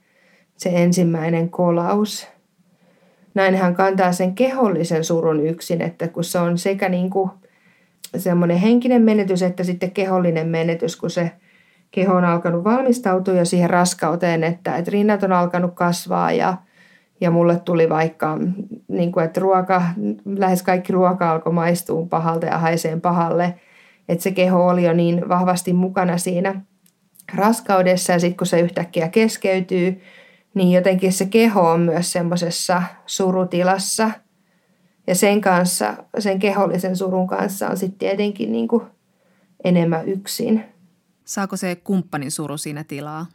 [0.57, 2.27] se ensimmäinen kolaus.
[3.33, 7.29] Näin hän kantaa sen kehollisen surun yksin, että kun se on sekä niin kuin
[8.17, 11.31] semmoinen henkinen menetys että sitten kehollinen menetys, kun se–
[11.93, 16.57] keho on alkanut valmistautua jo siihen raskauteen, että, että rinnat on alkanut kasvaa ja,
[17.21, 18.37] ja mulle tuli vaikka,
[18.87, 19.81] niin kuin, että ruoka,
[20.25, 23.55] lähes kaikki ruoka alkoi maistua pahalta ja haiseen pahalle.
[24.09, 26.61] Että se keho oli jo niin vahvasti mukana siinä
[27.35, 30.01] raskaudessa ja sitten kun se yhtäkkiä keskeytyy,
[30.53, 34.11] niin jotenkin se keho on myös semmoisessa surutilassa.
[35.07, 38.83] Ja sen kanssa, sen kehollisen surun kanssa on sitten tietenkin niin kuin
[39.63, 40.63] enemmän yksin.
[41.25, 43.25] Saako se kumppanin suru siinä tilaa?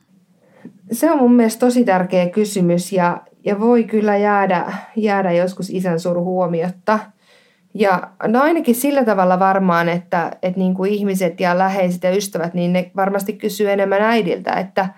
[0.92, 6.00] Se on mun mielestä tosi tärkeä kysymys ja, ja voi kyllä jäädä, jäädä joskus isän
[6.00, 6.98] suru huomiotta.
[7.74, 12.54] Ja no ainakin sillä tavalla varmaan, että, että niin kuin ihmiset ja läheiset ja ystävät,
[12.54, 14.88] niin ne varmasti kysyy enemmän äidiltä, että,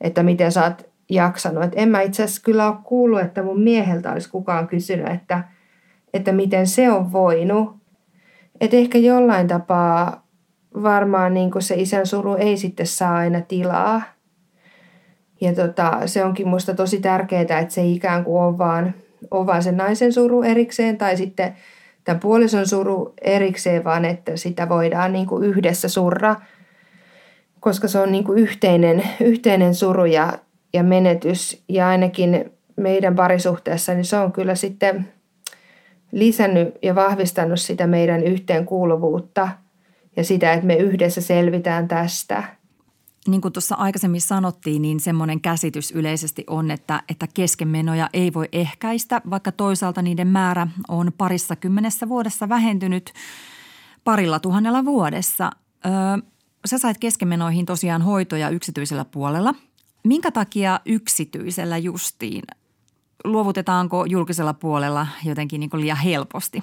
[0.00, 1.64] että miten sä oot jaksanut.
[1.64, 5.44] Et en mä itse asiassa kyllä ole kuullut, että mun mieheltä olisi kukaan kysynyt, että,
[6.14, 7.76] että miten se on voinut.
[8.60, 10.26] Että ehkä jollain tapaa
[10.82, 14.02] varmaan niin kuin se isän suru ei sitten saa aina tilaa.
[15.40, 18.94] Ja tota, se onkin musta tosi tärkeää, että se ikään kuin on vaan,
[19.30, 21.54] on vaan sen naisen suru erikseen tai sitten
[22.04, 26.36] tämän puolison suru erikseen, vaan että sitä voidaan niin kuin yhdessä surra,
[27.60, 30.32] koska se on niin kuin yhteinen, yhteinen suru ja,
[30.72, 31.62] ja menetys.
[31.68, 35.08] Ja ainakin meidän parisuhteessa, niin se on kyllä sitten
[36.12, 39.48] lisännyt ja vahvistanut sitä meidän yhteenkuuluvuutta–
[40.16, 42.42] ja sitä, että me yhdessä selvitään tästä.
[43.28, 48.48] Niin kuin tuossa aikaisemmin sanottiin, niin semmoinen käsitys yleisesti on, että, että keskenmenoja ei voi
[48.52, 53.12] ehkäistä, vaikka toisaalta niiden määrä on parissa kymmenessä vuodessa vähentynyt
[54.04, 55.50] parilla tuhannella vuodessa.
[55.86, 55.92] Öö,
[56.66, 59.54] sä sait keskenmenoihin tosiaan hoitoja yksityisellä puolella.
[60.04, 62.42] Minkä takia yksityisellä justiin?
[63.24, 66.62] Luovutetaanko julkisella puolella jotenkin niin liian helposti?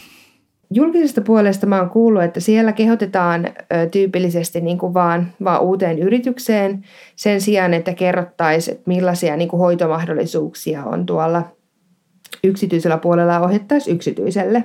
[0.73, 3.47] Julkisesta puolesta mä oon kuullut, että siellä kehotetaan
[3.91, 6.83] tyypillisesti niin kuin vaan, vaan uuteen yritykseen
[7.15, 11.43] sen sijaan, että kerrottaisiin, että millaisia niin kuin hoitomahdollisuuksia on tuolla
[12.43, 14.63] yksityisellä puolella ja ohjattaisiin yksityiselle.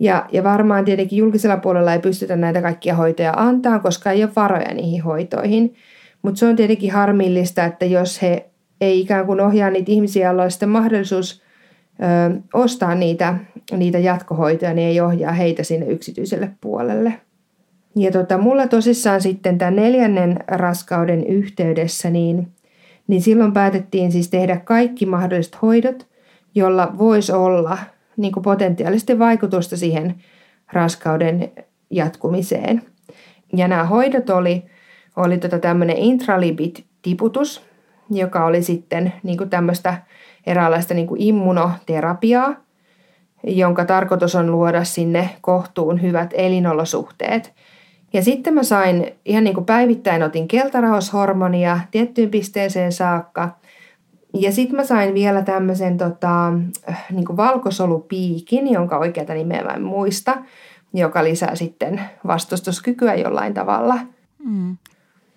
[0.00, 4.32] Ja, ja varmaan tietenkin julkisella puolella ei pystytä näitä kaikkia hoitoja antaa, koska ei ole
[4.36, 5.74] varoja niihin hoitoihin.
[6.22, 10.42] Mutta se on tietenkin harmillista, että jos he ei ikään kuin ohjaa niitä ihmisiä, joilla
[10.42, 11.42] on sitten mahdollisuus
[12.02, 13.34] ö, ostaa niitä
[13.76, 17.20] niitä jatkohoitoja, niin ei ohjaa heitä sinne yksityiselle puolelle.
[17.96, 22.48] Ja tota, mulla tosissaan sitten tämän neljännen raskauden yhteydessä, niin,
[23.06, 26.06] niin silloin päätettiin siis tehdä kaikki mahdolliset hoidot,
[26.54, 27.78] jolla voisi olla
[28.16, 30.14] niin kuin potentiaalisesti vaikutusta siihen
[30.72, 31.50] raskauden
[31.90, 32.82] jatkumiseen.
[33.56, 34.64] Ja nämä hoidot oli,
[35.16, 37.62] oli tota tämmöinen intralibit-tiputus,
[38.10, 39.94] joka oli sitten niin kuin tämmöistä
[40.46, 42.54] eräänlaista niin kuin immunoterapiaa,
[43.44, 47.54] jonka tarkoitus on luoda sinne kohtuun hyvät elinolosuhteet.
[48.12, 53.50] Ja sitten mä sain ihan niin kuin päivittäin otin keltarahoshormonia tiettyyn pisteeseen saakka.
[54.34, 56.52] Ja sitten mä sain vielä tämmöisen tota,
[57.12, 60.36] niin kuin valkosolupiikin, jonka oikeata nimeä mä en muista,
[60.94, 63.98] joka lisää sitten vastustuskykyä jollain tavalla.
[64.44, 64.76] Mm.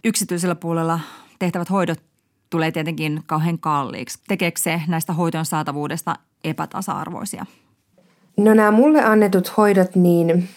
[0.03, 0.99] Yksityisellä puolella
[1.39, 2.10] tehtävät hoidot
[2.51, 4.19] tulee tietenkin kauhean kalliiksi.
[4.27, 7.45] Tekeekö se näistä hoitojen saatavuudesta epätasa-arvoisia?
[8.37, 10.49] No nämä mulle annetut hoidot, niin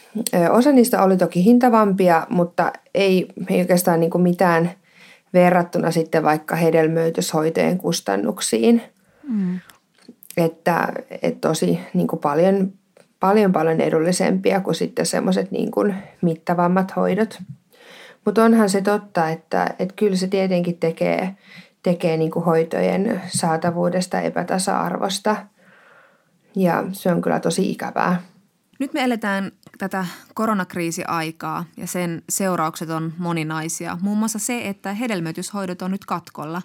[0.51, 4.71] osa niistä oli toki hintavampia, mutta ei, ei oikeastaan niin mitään
[5.35, 8.83] verrattuna sitten vaikka hedelmöityshoitojen kustannuksiin.
[9.29, 9.61] Mm.
[10.37, 10.89] Että,
[11.23, 12.73] että tosi niin paljon,
[13.21, 15.71] paljon paljon edullisempia kuin sitten semmoiset niin
[16.23, 17.43] mittavammat hoidot.
[18.25, 21.37] Mutta onhan se totta, että, että kyllä se tietenkin tekee,
[21.85, 25.37] tekee niin kuin hoitojen saatavuudesta epätasa-arvosta.
[26.57, 28.23] Ja se on kyllä tosi ikävää.
[28.79, 33.99] Nyt me eletään tätä koronakriisiaikaa ja sen seuraukset on moninaisia.
[34.01, 36.63] Muun muassa se, että hedelmöityshoidot on nyt katkolla.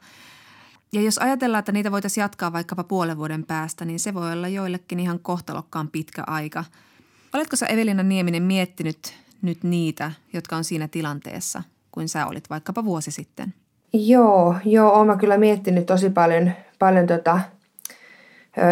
[0.92, 4.48] Ja jos ajatellaan, että niitä voitaisiin jatkaa vaikkapa puolen vuoden päästä, niin se voi olla
[4.48, 6.66] joillekin ihan kohtalokkaan pitkä aika.
[7.34, 12.86] Oletko sä Evelina Nieminen miettinyt nyt niitä, jotka on siinä tilanteessa, kuin sä olit vaikkapa
[12.86, 13.54] vuosi sitten?
[13.94, 17.40] Joo, joo, olen kyllä miettinyt tosi paljon, paljon tota,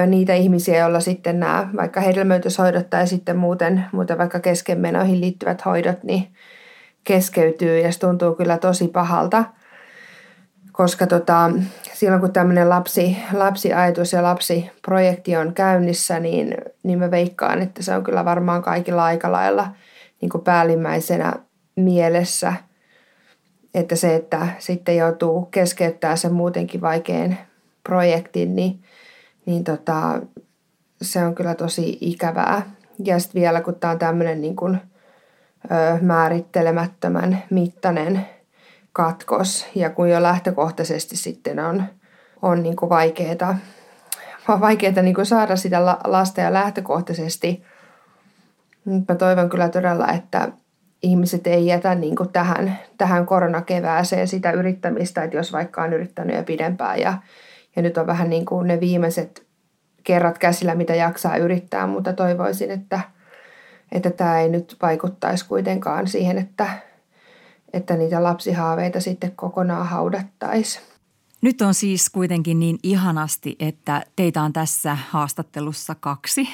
[0.07, 6.03] niitä ihmisiä, joilla sitten nämä vaikka hedelmöityshoidot tai sitten muuten, muuten vaikka keskenmenoihin liittyvät hoidot,
[6.03, 6.27] niin
[7.03, 9.43] keskeytyy ja se tuntuu kyllä tosi pahalta.
[10.71, 11.51] Koska tota,
[11.93, 17.95] silloin kun tämmöinen lapsi, lapsiajatus ja lapsiprojekti on käynnissä, niin, niin mä veikkaan, että se
[17.95, 19.67] on kyllä varmaan kaikilla aika lailla
[20.21, 21.33] niin päällimmäisenä
[21.75, 22.53] mielessä.
[23.77, 27.37] Että se, että sitten joutuu keskeyttää sen muutenkin vaikean
[27.83, 28.83] projektin, niin
[29.45, 30.21] niin tota,
[31.01, 32.61] se on kyllä tosi ikävää.
[33.03, 34.81] Ja sitten vielä kun tämä on tämmöinen niin kuin,
[35.71, 38.25] ö, määrittelemättömän mittainen
[38.93, 41.83] katkos ja kun jo lähtökohtaisesti sitten on,
[42.41, 43.57] on niin vaikeaa,
[44.47, 47.63] vaikeaa niin kuin saada sitä lasta ja lähtökohtaisesti.
[48.85, 50.51] Nyt mä toivon kyllä todella, että
[51.01, 56.35] ihmiset ei jätä niin kuin tähän, tähän koronakevääseen sitä yrittämistä, että jos vaikka on yrittänyt
[56.35, 57.13] jo pidempään ja
[57.77, 59.47] ja nyt on vähän niin kuin ne viimeiset
[60.03, 62.99] kerrat käsillä, mitä jaksaa yrittää, mutta toivoisin, että,
[63.91, 66.69] että tämä ei nyt vaikuttaisi kuitenkaan siihen, että,
[67.73, 70.79] että niitä lapsihaaveita sitten kokonaan haudattaisi.
[71.41, 76.47] Nyt on siis kuitenkin niin ihanasti, että teitä on tässä haastattelussa kaksi.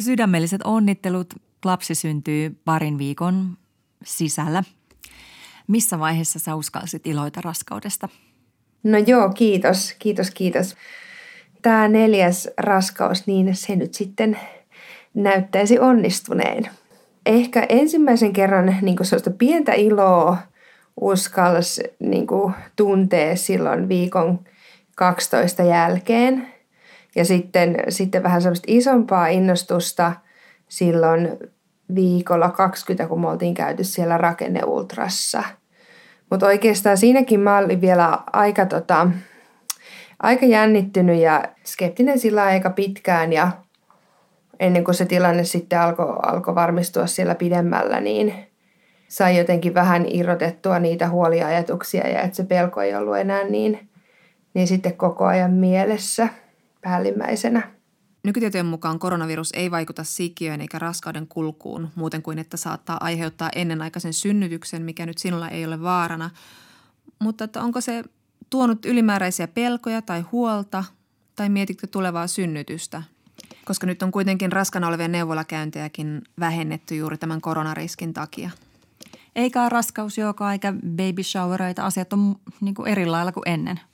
[0.00, 1.34] Sydämelliset onnittelut.
[1.64, 3.56] Lapsi syntyy parin viikon
[4.04, 4.62] sisällä.
[5.66, 8.08] Missä vaiheessa sä uskalsit iloita raskaudesta?
[8.82, 10.76] No joo, kiitos, kiitos, kiitos.
[11.62, 14.38] Tämä neljäs raskaus, niin se nyt sitten
[15.14, 16.68] näyttäisi onnistuneen.
[17.26, 20.38] Ehkä ensimmäisen kerran niin sellaista pientä iloa
[21.00, 22.26] uskalsi niin
[22.76, 24.40] tuntee silloin viikon
[24.96, 26.48] 12 jälkeen.
[27.16, 30.12] Ja sitten, sitten vähän semmoista isompaa innostusta
[30.72, 31.38] silloin
[31.94, 35.42] viikolla 20, kun me oltiin käyty siellä rakenneultrassa–
[36.32, 39.10] mutta oikeastaan siinäkin mä olin vielä aika, tota,
[40.18, 43.50] aika jännittynyt ja skeptinen sillä aika pitkään ja
[44.60, 48.34] ennen kuin se tilanne sitten alkoi alko varmistua siellä pidemmällä, niin
[49.08, 53.88] sai jotenkin vähän irrotettua niitä huoliajatuksia ja että se pelko ei ollut enää niin,
[54.54, 56.28] niin sitten koko ajan mielessä
[56.80, 57.62] päällimmäisenä.
[58.22, 64.12] Nykytietojen mukaan koronavirus ei vaikuta sikiöön eikä raskauden kulkuun muuten kuin, että saattaa aiheuttaa ennenaikaisen
[64.12, 66.30] synnytyksen, mikä nyt sinulla ei ole vaarana.
[67.18, 68.04] Mutta että onko se
[68.50, 70.84] tuonut ylimääräisiä pelkoja tai huolta
[71.36, 73.02] tai mietitkö tulevaa synnytystä?
[73.64, 78.50] Koska nyt on kuitenkin raskana olevia neuvolakäyntejäkin vähennetty juuri tämän koronariskin takia.
[79.36, 81.86] Eikä raskaus joka eikä baby showereita.
[81.86, 83.80] Asiat on niin kuin eri lailla kuin ennen–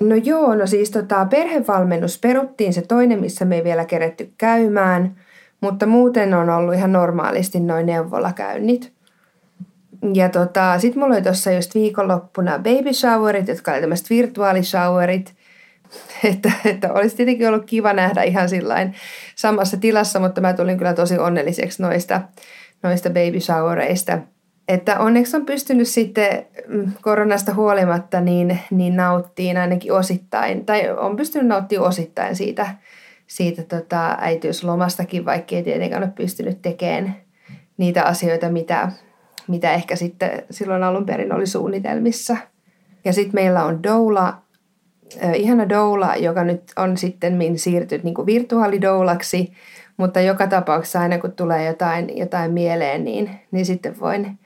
[0.00, 5.16] No joo, no siis tota, perhevalmennus peruttiin se toinen, missä me ei vielä keretty käymään,
[5.60, 8.92] mutta muuten on ollut ihan normaalisti noin neuvolakäynnit.
[10.14, 15.34] Ja tota, sitten mulla oli tuossa just viikonloppuna baby showerit, jotka oli tämmöiset virtuaalishowerit,
[16.30, 18.94] että, että olisi tietenkin ollut kiva nähdä ihan sillain
[19.36, 22.20] samassa tilassa, mutta mä tulin kyllä tosi onnelliseksi noista,
[22.82, 24.18] noista baby showereista–
[24.68, 31.16] että onneksi on pystynyt sitten mm, koronasta huolimatta niin, niin nauttiin ainakin osittain, tai on
[31.16, 32.66] pystynyt nauttimaan osittain siitä,
[33.26, 37.16] siitä tota äitiyslomastakin, vaikka ei tietenkään ole pystynyt tekemään
[37.76, 38.92] niitä asioita, mitä,
[39.48, 42.36] mitä ehkä sitten silloin alun perin oli suunnitelmissa.
[43.04, 44.42] Ja sitten meillä on doula,
[45.24, 49.52] äh, ihana doula, joka nyt on sitten siirtynyt niin virtuaalidoulaksi,
[49.96, 54.38] mutta joka tapauksessa aina kun tulee jotain, jotain mieleen, niin, niin sitten voin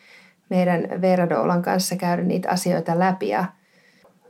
[0.49, 3.45] meidän Veera Doulan kanssa käydä niitä asioita läpi ja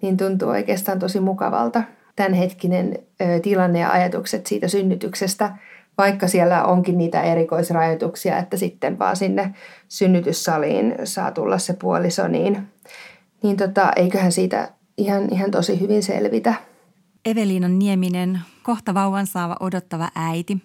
[0.02, 1.83] niin tuntuu oikeastaan tosi mukavalta
[2.16, 2.98] tämänhetkinen
[3.42, 5.57] tilanne ja ajatukset siitä synnytyksestä,
[5.98, 9.54] vaikka siellä onkin niitä erikoisrajoituksia, että sitten vaan sinne
[9.88, 12.69] synnytyssaliin saa tulla se puoliso, niin,
[13.42, 16.54] niin tota, eiköhän siitä ihan, ihan tosi hyvin selvitä.
[17.25, 20.58] Eveliina Nieminen, kohta vauvan saava odottava äiti.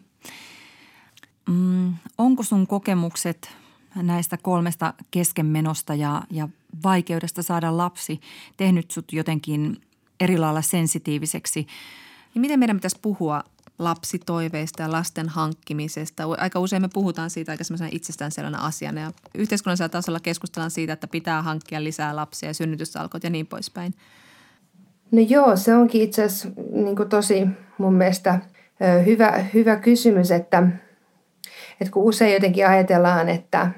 [1.49, 3.62] Mm, onko sun kokemukset
[3.96, 6.50] näistä kolmesta keskenmenosta ja, ja
[6.84, 8.20] vaikeudesta saada lapsi
[8.58, 9.78] tehnyt sut jotenkin
[10.20, 11.68] eri lailla sensitiiviseksi.
[12.34, 13.44] Niin miten meidän pitäisi puhua
[13.80, 16.24] lapsitoiveista ja lasten hankkimisesta.
[16.38, 21.08] Aika usein me puhutaan siitä aika semmoisena itsestäänselvänä asiana ja yhteiskunnallisella tasolla keskustellaan siitä, että
[21.08, 23.94] pitää hankkia lisää lapsia ja synnytysalkot ja niin poispäin.
[25.12, 28.39] No joo, se onkin itse asiassa niin tosi mun mielestä
[29.06, 30.64] hyvä, hyvä kysymys, että,
[31.82, 33.72] että kun usein jotenkin ajatellaan, että,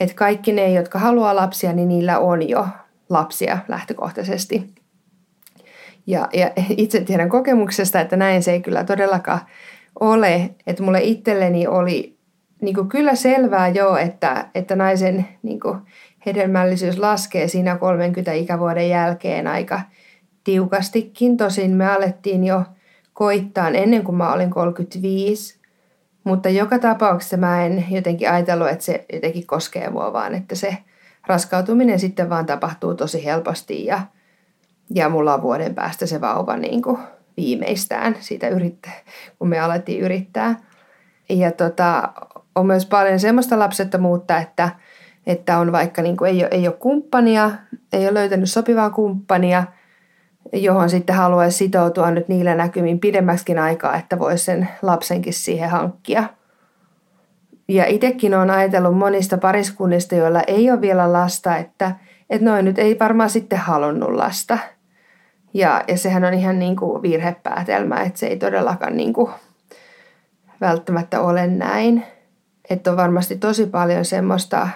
[0.00, 2.66] että kaikki ne, jotka haluaa lapsia, niin niillä on jo
[3.08, 4.74] lapsia lähtökohtaisesti.
[6.06, 9.40] Ja, ja itse tiedän kokemuksesta, että näin se ei kyllä todellakaan
[10.00, 10.50] ole.
[10.66, 12.16] Että mulle itselleni oli
[12.62, 15.78] niin kuin kyllä selvää jo, että, että naisen niin kuin
[16.26, 19.80] hedelmällisyys laskee siinä 30 ikävuoden jälkeen aika
[20.44, 21.36] tiukastikin.
[21.36, 22.62] Tosin me alettiin jo
[23.12, 25.55] koittaa ennen kuin mä olin 35.
[26.26, 30.78] Mutta joka tapauksessa mä en jotenkin ajatellut, että se jotenkin koskee mua, vaan että se
[31.26, 34.00] raskautuminen sitten vaan tapahtuu tosi helposti ja–
[34.94, 36.98] ja mulla on vuoden päästä se vauva niin kuin
[37.36, 38.92] viimeistään siitä yrittää,
[39.38, 40.54] kun me alettiin yrittää.
[41.28, 42.12] Ja tota,
[42.54, 44.70] on myös paljon semmoista lapsettomuutta, että,
[45.26, 47.50] että on vaikka niin kuin ei, ole, ei ole kumppania,
[47.92, 49.64] ei ole löytänyt sopivaa kumppania,
[50.52, 56.24] johon sitten haluaisi sitoutua nyt niillä näkymin pidemmäksikin aikaa, että voisi sen lapsenkin siihen hankkia.
[57.68, 61.92] Ja itsekin olen ajatellut monista pariskunnista, joilla ei ole vielä lasta, että,
[62.30, 64.58] että noin nyt ei varmaan sitten halunnut lasta–
[65.56, 69.30] ja, ja sehän on ihan niin kuin virhepäätelmä, että se ei todellakaan niin kuin
[70.60, 72.04] välttämättä ole näin.
[72.70, 74.68] Että on varmasti tosi paljon semmoista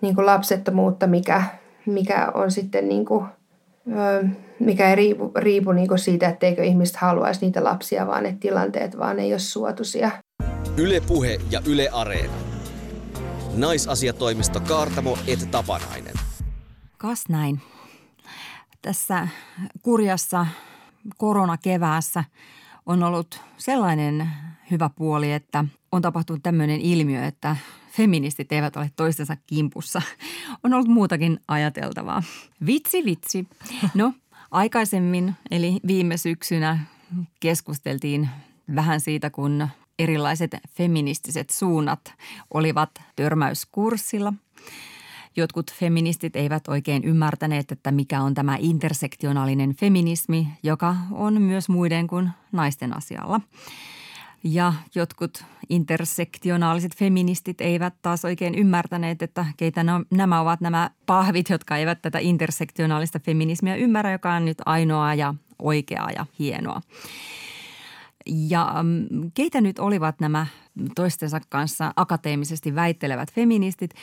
[0.00, 1.42] niin kuin lapsettomuutta, mikä,
[1.86, 3.24] mikä on sitten niin kuin,
[4.60, 8.98] mikä ei riipu, riipu niin kuin siitä, etteikö ihmiset haluaisi niitä lapsia, vaan että tilanteet
[8.98, 10.10] vaan ei ole suotuisia.
[10.76, 12.32] Yle Puhe ja Yle Areena.
[13.56, 16.14] Naisasiatoimisto Kaartamo et Tapanainen.
[16.98, 17.60] Kas näin
[18.82, 19.28] tässä
[19.82, 20.46] kurjassa
[21.16, 22.24] koronakeväässä
[22.86, 24.28] on ollut sellainen
[24.70, 27.56] hyvä puoli, että on tapahtunut tämmöinen ilmiö, että
[27.90, 30.02] feministit eivät ole toistensa kimpussa.
[30.64, 32.22] On ollut muutakin ajateltavaa.
[32.66, 33.46] Vitsi, vitsi.
[33.94, 34.12] No,
[34.50, 36.78] aikaisemmin, eli viime syksynä
[37.40, 38.28] keskusteltiin
[38.74, 39.68] vähän siitä, kun
[39.98, 42.14] erilaiset feministiset suunnat
[42.54, 44.32] olivat törmäyskurssilla–
[45.38, 52.06] Jotkut feministit eivät oikein ymmärtäneet, että mikä on tämä intersektionaalinen feminismi, joka on myös muiden
[52.06, 53.40] kuin naisten asialla.
[54.52, 61.76] Ja jotkut intersektionaaliset feministit eivät taas oikein ymmärtäneet, että keitä nämä ovat nämä pahvit, jotka
[61.76, 66.80] eivät tätä intersektionaalista feminismiä ymmärrä, joka on nyt ainoa ja oikeaa ja hienoa.
[68.26, 70.46] Ja mm, keitä nyt olivat nämä
[70.94, 73.90] toistensa kanssa akateemisesti väittelevät feministit–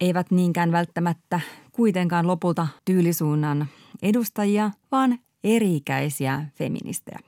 [0.00, 1.40] eivät niinkään välttämättä
[1.72, 3.66] kuitenkaan lopulta tyylisuunnan
[4.02, 7.18] edustajia, vaan eri-ikäisiä feministejä.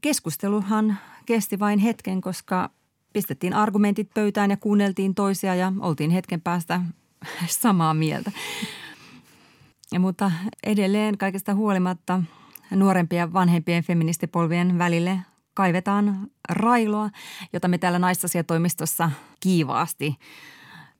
[0.00, 2.70] Keskusteluhan kesti vain hetken, koska
[3.12, 6.80] pistettiin argumentit pöytään ja kuunneltiin toisia ja oltiin hetken päästä
[7.46, 8.32] samaa mieltä.
[9.92, 10.32] Ja, mutta
[10.62, 12.22] edelleen kaikesta huolimatta
[12.70, 15.18] nuorempien vanhempien feministipolvien välille
[15.54, 17.10] kaivetaan railoa,
[17.52, 19.10] jota me täällä naisasiatoimistossa
[19.40, 20.16] kiivaasti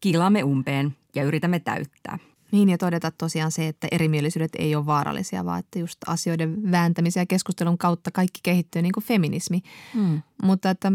[0.00, 2.18] kiilaamme umpeen ja yritämme täyttää.
[2.54, 7.20] Niin ja todeta tosiaan se, että erimielisyydet ei ole vaarallisia, vaan että just asioiden vääntämisen
[7.20, 9.62] ja keskustelun kautta kaikki kehittyy niin kuin feminismi.
[9.94, 10.22] Mm.
[10.42, 10.92] Mutta että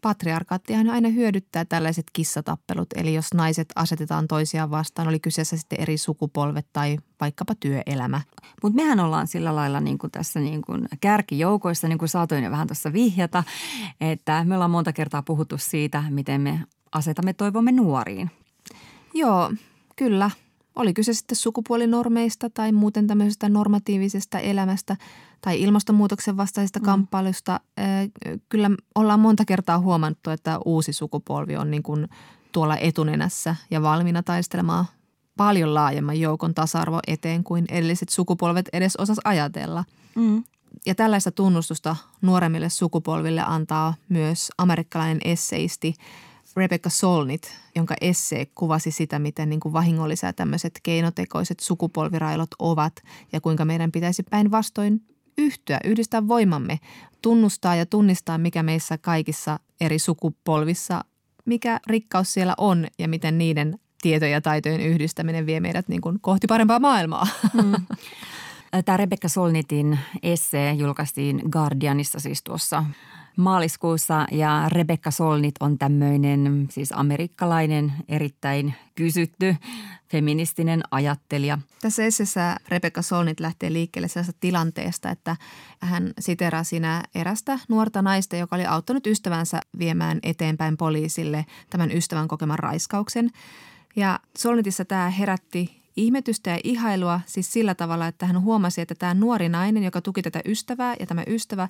[0.00, 5.98] patriarkaattihan aina hyödyttää tällaiset kissatappelut, eli jos naiset asetetaan toisiaan vastaan, oli kyseessä sitten eri
[5.98, 8.20] sukupolvet tai vaikkapa työelämä.
[8.62, 12.50] Mutta mehän ollaan sillä lailla niin kuin tässä niin kuin kärkijoukoissa, niin kuin saatoin jo
[12.50, 13.44] vähän tuossa vihjata,
[14.00, 16.60] että me ollaan monta kertaa puhuttu siitä, miten me
[16.92, 18.30] asetamme toivomme nuoriin.
[19.14, 19.52] Joo,
[19.96, 20.30] kyllä.
[20.76, 24.96] Oli kyse sitten sukupuolinormeista tai muuten tämmöisestä normatiivisesta elämästä
[25.40, 26.84] tai ilmastonmuutoksen vastaisesta mm.
[26.84, 27.60] kamppailusta.
[28.48, 32.08] Kyllä ollaan monta kertaa huomattu, että uusi sukupolvi on niin kuin
[32.52, 34.84] tuolla etunenässä ja valmiina taistelemaan
[35.36, 39.84] paljon laajemman joukon tasa-arvo eteen kuin edelliset sukupolvet edes osas ajatella.
[40.14, 40.44] Mm.
[40.86, 45.94] Ja tällaista tunnustusta nuoremmille sukupolville antaa myös amerikkalainen esseisti
[46.56, 52.92] Rebecca Solnit, jonka essee kuvasi sitä, miten niin kuin vahingollisia tämmöiset keinotekoiset sukupolvirailot ovat
[53.32, 55.00] ja kuinka meidän pitäisi päinvastoin
[55.38, 56.80] yhtyä, yhdistää voimamme,
[57.22, 61.04] tunnustaa ja tunnistaa, mikä meissä kaikissa eri sukupolvissa,
[61.44, 66.20] mikä rikkaus siellä on ja miten niiden tietojen ja taitojen yhdistäminen vie meidät niin kuin
[66.20, 67.26] kohti parempaa maailmaa.
[67.52, 67.72] Mm.
[68.84, 72.84] Tämä Rebecca Solnitin essee julkaistiin Guardianissa siis tuossa
[73.36, 79.56] maaliskuussa ja Rebecca Solnit on tämmöinen siis amerikkalainen erittäin kysytty
[80.08, 81.58] feministinen ajattelija.
[81.80, 85.36] Tässä esseessä Rebecca Solnit lähtee liikkeelle sellaisesta tilanteesta, että
[85.80, 92.28] hän siteraa siinä erästä nuorta naista, joka oli auttanut ystävänsä viemään eteenpäin poliisille tämän ystävän
[92.28, 93.30] kokeman raiskauksen.
[93.96, 99.14] Ja Solnitissa tämä herätti ihmetystä ja ihailua siis sillä tavalla, että hän huomasi, että tämä
[99.14, 101.68] nuori nainen, joka tuki tätä ystävää ja tämä ystävä,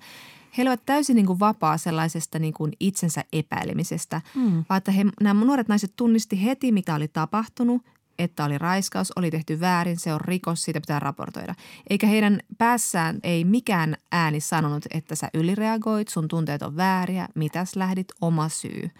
[0.58, 4.64] he olivat täysin niin kuin vapaa sellaisesta niin kuin itsensä epäilemisestä, mm.
[4.68, 7.82] vaan että he, nämä nuoret naiset tunnisti heti, mikä oli tapahtunut,
[8.18, 11.54] että oli raiskaus, oli tehty väärin, se on rikos, siitä pitää raportoida.
[11.90, 17.76] Eikä heidän päässään ei mikään ääni sanonut, että sä ylireagoit, sun tunteet on vääriä, mitäs
[17.76, 18.90] lähdit, oma syy.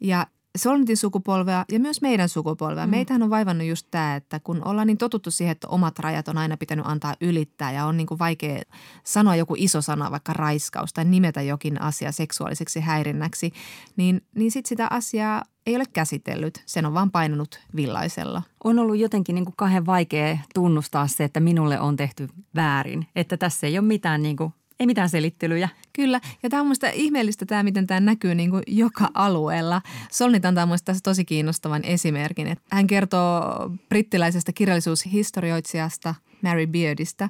[0.00, 0.26] Ja
[0.58, 2.86] Solnitin sukupolvea ja myös meidän sukupolvea.
[2.86, 2.90] Mm.
[2.90, 6.38] Meitähän on vaivannut just tämä, että kun ollaan niin totuttu siihen, että omat rajat on
[6.38, 8.62] aina pitänyt antaa ylittää ja on niin kuin vaikea
[9.04, 13.52] sanoa joku iso sana, vaikka raiskaus tai nimetä jokin asia seksuaaliseksi häirinnäksi,
[13.96, 16.62] niin, niin sitten sitä asiaa ei ole käsitellyt.
[16.66, 18.42] Sen on vaan painanut villaisella.
[18.64, 23.06] On ollut jotenkin niin kuin kahden vaikea tunnustaa se, että minulle on tehty väärin.
[23.16, 25.68] Että tässä ei ole mitään niin kuin ei mitään selittelyjä.
[25.92, 29.82] Kyllä, ja tämä on minusta ihmeellistä tämä, miten tämä näkyy niin kuin joka alueella.
[30.10, 32.46] Solnit antaa minusta tässä tosi kiinnostavan esimerkin.
[32.46, 33.42] Että hän kertoo
[33.88, 37.28] brittiläisestä kirjallisuushistorioitsijasta Mary Beardista.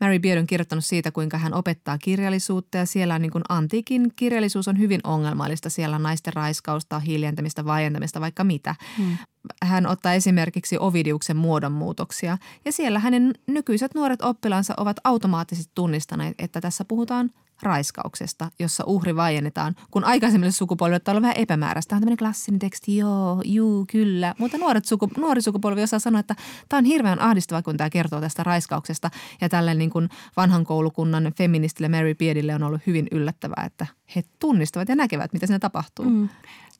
[0.00, 4.12] Mary Beard on kirjoittanut siitä, kuinka hän opettaa kirjallisuutta ja siellä on niin kuin antiikin
[4.16, 5.70] kirjallisuus on hyvin ongelmallista.
[5.70, 8.74] Siellä on naisten raiskausta, hiljentämistä, vaientamista, vaikka mitä.
[8.96, 9.18] Hmm
[9.62, 16.60] hän ottaa esimerkiksi Ovidiuksen muodonmuutoksia ja siellä hänen nykyiset nuoret oppilaansa ovat automaattisesti tunnistaneet, että
[16.60, 17.30] tässä puhutaan
[17.62, 21.88] raiskauksesta, jossa uhri vaiennetaan, kun aikaisemmille sukupolville on vähän epämääräistä.
[21.88, 24.34] Tämä on tämmöinen klassinen teksti, joo, juu, kyllä.
[24.38, 26.34] Mutta nuoret suku, nuori sukupolvi osaa sanoa, että
[26.68, 29.10] tämä on hirveän ahdistavaa, kun tämä kertoo tästä raiskauksesta.
[29.40, 33.86] Ja tälle niin kuin vanhan koulukunnan feministille Mary Beardille on ollut hyvin yllättävää, että
[34.16, 36.04] he tunnistavat ja näkevät, mitä siinä tapahtuu.
[36.04, 36.28] Mm.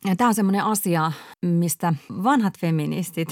[0.04, 3.28] Ja tämä on semmoinen asia, mistä vanhat feministit,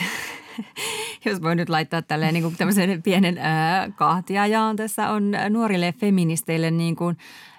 [1.24, 6.70] jos voi nyt laittaa tälleen niin kuin tämmöisen pienen ää, kahtiajaan tässä, on nuorille feministeille
[6.70, 7.16] niin kuin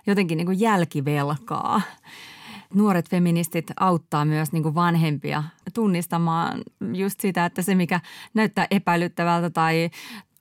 [0.08, 1.82] jotenkin niin kuin jälkivelkaa.
[2.74, 5.44] Nuoret feministit auttaa myös niin kuin vanhempia
[5.74, 6.62] tunnistamaan
[6.94, 8.00] just sitä, että se mikä
[8.34, 9.90] näyttää epäilyttävältä tai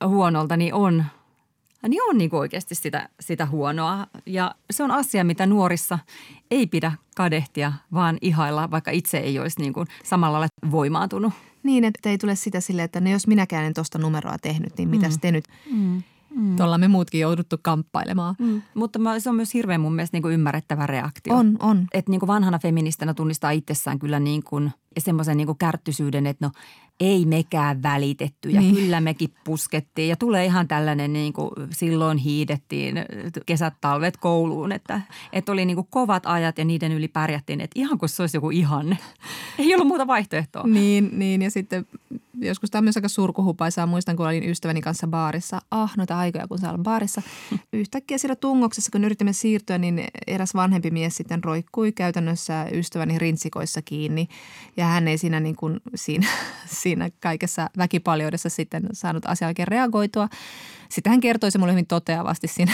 [0.05, 1.05] huonolta, niin on
[1.87, 4.07] niin on niin oikeasti sitä, sitä huonoa.
[4.25, 5.99] Ja se on asia, mitä nuorissa
[6.51, 11.33] ei pidä kadehtia, vaan ihailla, vaikka itse ei olisi niin kuin samalla lailla voimaantunut.
[11.63, 14.89] Niin, että ei tule sitä silleen, että no jos minäkään en tuosta numeroa tehnyt, niin
[14.89, 15.19] mitäs mm.
[15.19, 15.45] te nyt?
[15.71, 16.03] Mm.
[16.35, 16.55] Mm.
[16.55, 18.35] Tuolla me muutkin jouduttu kamppailemaan.
[18.39, 18.61] Mm.
[18.73, 21.35] Mutta se on myös hirveän mun mielestä niin kuin ymmärrettävä reaktio.
[21.35, 21.87] On, on.
[21.93, 26.45] Että niin kuin vanhana feministinä tunnistaa itsessään kyllä niin kuin semmoisen niin kuin kärttysyyden, että
[26.45, 26.51] no
[26.99, 28.75] ei mekään välitetty ja niin.
[28.75, 30.09] kyllä mekin puskettiin.
[30.09, 32.95] Ja tulee ihan tällainen niin kuin silloin hiidettiin
[33.45, 35.01] kesät, talvet kouluun, että,
[35.33, 38.37] että oli niin kuin kovat ajat ja niiden yli pärjättiin, että ihan kuin se olisi
[38.37, 38.97] joku ihanne.
[39.59, 40.63] Ei ollut muuta vaihtoehtoa.
[40.63, 41.85] Niin, niin ja sitten
[42.41, 43.85] joskus tämä on myös aika surkuhupaisaa.
[43.85, 45.61] Muistan, kun olin ystäväni kanssa baarissa.
[45.71, 47.21] Ah, noita aikoja, kun sä olin baarissa.
[47.73, 53.81] Yhtäkkiä siellä tungoksessa, kun yritimme siirtyä, niin eräs vanhempi mies sitten roikkui käytännössä ystäväni rintsikoissa
[53.81, 54.27] kiinni.
[54.77, 56.27] Ja hän ei siinä, niin kuin, siinä,
[56.81, 60.29] siinä kaikessa väkipaljoudessa sitten saanut asiaa oikein reagoitua.
[60.89, 62.73] Sitten hän kertoi se mulle hyvin toteavasti siinä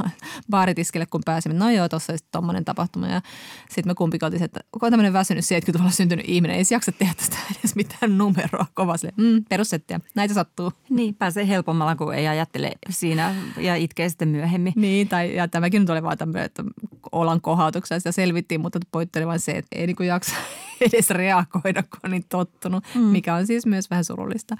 [0.50, 1.58] baaritiskille, kun pääsimme.
[1.58, 3.08] No joo, tuossa olisi tuommoinen tapahtuma.
[3.08, 3.20] Ja
[3.68, 7.14] sitten me kumpikin oltiin, että onko tämmöinen väsynyt 70-luvulla syntynyt ihminen, ei se jaksa tehdä
[7.14, 9.08] tästä edes mitään numeroa kovasti.
[9.16, 10.72] Mm, perussettiä, näitä sattuu.
[10.90, 14.72] Niin, pääsee helpommalla, kun ei ajattele siinä ja itkee sitten myöhemmin.
[14.76, 16.64] Niin, tai ja tämäkin nyt oli vaan tämmöinen, että
[17.12, 20.34] olan kohautuksessa sitä selvittiin, mutta pointti vain se, että ei niin jaksa
[20.92, 23.00] edes reagoida, kun on niin tottunut, mm.
[23.00, 24.56] mikä on siis myös vähän surullista.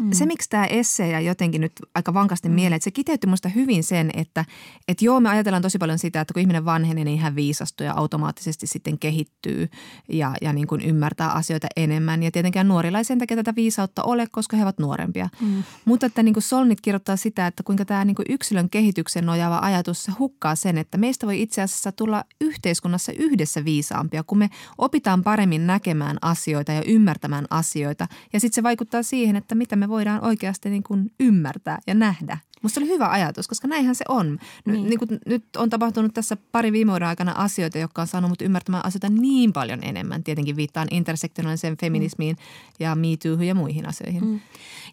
[0.00, 0.12] Mm.
[0.12, 0.66] Se, miksi tämä
[1.10, 2.54] ja jotenkin nyt aika vankasti mm.
[2.54, 4.44] mieleen, että se kiteytti minusta hyvin sen, että,
[4.88, 7.94] että joo, me ajatellaan tosi paljon sitä, että kun ihminen vanhenee, niin hän viisastuu ja
[7.94, 9.68] automaattisesti sitten kehittyy
[10.08, 12.22] ja, ja niin kuin ymmärtää asioita enemmän.
[12.22, 15.28] Ja tietenkään nuorilla ei sen takia tätä viisautta ole, koska he ovat nuorempia.
[15.40, 15.62] Mm.
[15.84, 19.58] Mutta että niin kuin Solnit kirjoittaa sitä, että kuinka tämä niin kuin yksilön kehityksen nojaava
[19.62, 25.22] ajatus hukkaa sen, että meistä voi itse asiassa tulla yhteiskunnassa yhdessä viisaampia, kun me opitaan
[25.22, 28.06] paremmin näkemään asioita ja ymmärtämään asioita.
[28.32, 32.38] Ja sitten se vaikuttaa siihen, että mitä me voidaan oikeasti niin kuin ymmärtää ja nähdä.
[32.62, 34.38] Musta oli hyvä ajatus, koska näinhän se on.
[34.64, 34.88] Niin.
[34.88, 38.42] Niin kuin nyt on tapahtunut tässä pari viime vuoden aikana asioita, jotka on saanut mut
[38.42, 40.24] ymmärtämään asioita niin paljon enemmän.
[40.24, 42.84] Tietenkin viittaan intersektionaaliseen feminismiin mm.
[42.84, 44.24] ja Me Too ja muihin asioihin.
[44.24, 44.40] Mm.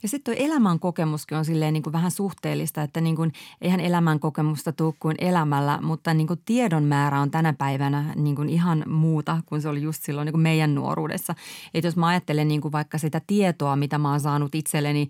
[0.04, 3.80] Ja sitten tuo elämän kokemuskin on silleen niin kuin vähän suhteellista, että niin kuin, eihän
[3.80, 8.50] elämän kokemusta tule kuin elämällä, mutta niin kuin tiedon määrä on tänä päivänä niin kuin
[8.50, 11.36] ihan muuta kuin se oli just silloin niin kuin meidän nuoruudessa.
[11.74, 15.08] Että jos mä ajattelen niin kuin vaikka sitä tietoa, mitä mä oon saanut itselleni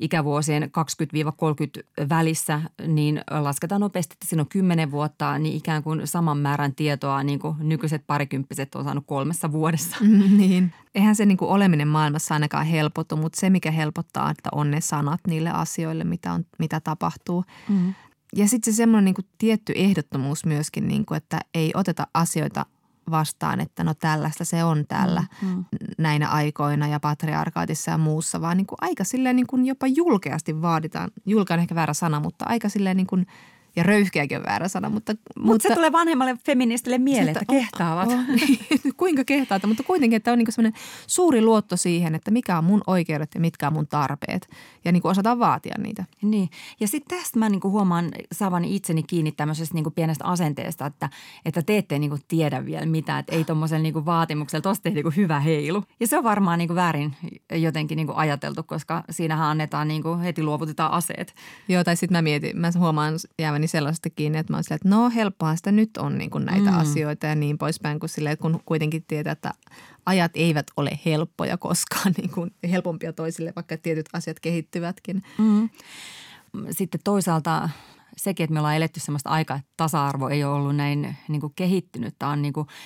[0.00, 6.38] ikävuosien 20-30 välissä, niin lasketaan nopeasti, että siinä on kymmenen vuotta, niin ikään kuin saman
[6.38, 9.96] määrän tietoa niin kuin nykyiset parikymppiset on saanut kolmessa vuodessa.
[10.00, 10.72] Mm, niin.
[10.94, 14.80] Eihän se niin kuin oleminen maailmassa ainakaan helpotu, mutta se mikä helpottaa, että on ne
[14.80, 17.44] sanat niille asioille, mitä, on, mitä tapahtuu.
[17.68, 17.94] Mm.
[18.36, 22.66] Ja sitten se semmoinen niin tietty ehdottomuus myöskin, niin kuin, että ei oteta asioita
[23.10, 25.64] vastaan, että no tällaista se on täällä mm, mm.
[25.98, 30.62] näinä aikoina ja patriarkaatissa ja muussa, vaan niin kuin aika silleen niin kuin jopa julkeasti
[30.62, 33.26] vaaditaan, julke on ehkä väärä sana, mutta aika silleen niin kuin–
[33.76, 34.88] ja röyhkeäkin on väärä sana.
[34.88, 38.08] Mutta, Mut mutta se tulee vanhemmalle feministille mieleen, että kehtaavat.
[38.08, 42.58] Oh, oh, kuinka kehtaata, mutta kuitenkin, että on niin semmoinen suuri luotto siihen, että mikä
[42.58, 44.48] on mun oikeudet ja mitkä on mun tarpeet.
[44.84, 46.04] Ja niin kuin osataan vaatia niitä.
[46.22, 46.48] Niin.
[46.80, 50.86] Ja sitten tästä mä niin kuin huomaan saavani itseni kiinni tämmöisestä niin kuin pienestä asenteesta,
[50.86, 51.10] että,
[51.44, 53.20] että te ette niin kuin tiedä vielä mitään.
[53.20, 55.84] Että ei tuommoisella niin vaatimuksella, tuosta niin kuin hyvä heilu.
[56.00, 57.16] Ja se on varmaan niin kuin väärin
[57.52, 61.34] jotenkin niin kuin ajateltu, koska siinähän annetaan niin kuin heti luovutetaan aseet.
[61.68, 64.76] Joo, tai sitten mä mietin, mä huomaan jäävän itseni sellaista kiinni, että mä oon silleen,
[64.76, 66.78] että no helppoa sitä nyt on niin kuin näitä mm.
[66.78, 69.52] asioita ja niin poispäin, kun, silleen, kun kuitenkin tietää, että
[70.06, 75.22] ajat eivät ole helppoja koskaan, niin kuin helpompia toisille, vaikka tietyt asiat kehittyvätkin.
[75.38, 75.68] Mm.
[76.70, 77.68] Sitten toisaalta
[78.16, 81.52] sekin, että me ollaan eletty sellaista aikaa, että tasa-arvo ei ole ollut näin niin kuin
[81.56, 82.14] kehittynyt.
[82.18, 82.66] Tämä on niin kuin–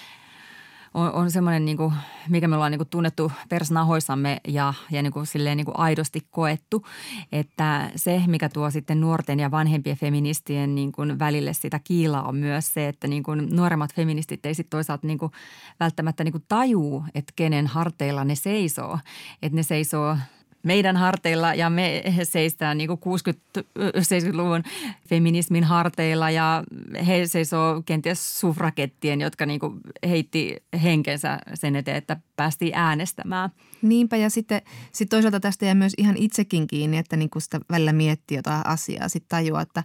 [0.96, 1.92] on, on semmoinen, niin kuin,
[2.28, 6.26] mikä me ollaan niin kuin tunnettu persnahoissamme ja, ja niin kuin, silleen, niin kuin aidosti
[6.30, 6.86] koettu,
[7.32, 12.36] että se, mikä tuo sitten nuorten ja vanhempien feministien niin kuin välille sitä kiilaa on
[12.36, 15.32] myös se, että niin kuin nuoremmat feministit ei sitten toisaalta niin kuin
[15.80, 18.98] välttämättä niin kuin tajuu, että kenen harteilla ne seisoo.
[19.42, 20.16] Että ne seisoo
[20.66, 24.62] meidän harteilla ja me seistään niin 60-70-luvun
[25.08, 26.64] feminismin harteilla ja
[27.06, 29.60] he seisoo kenties sufrakettien, jotka niin
[30.08, 33.50] heitti henkensä sen eteen, että päästiin äänestämään.
[33.82, 34.62] Niinpä ja sitten
[34.92, 39.08] sit toisaalta tästä jää myös ihan itsekin kiinni, että niin sitä välillä miettii jotain asiaa,
[39.08, 39.84] sitten tajua, että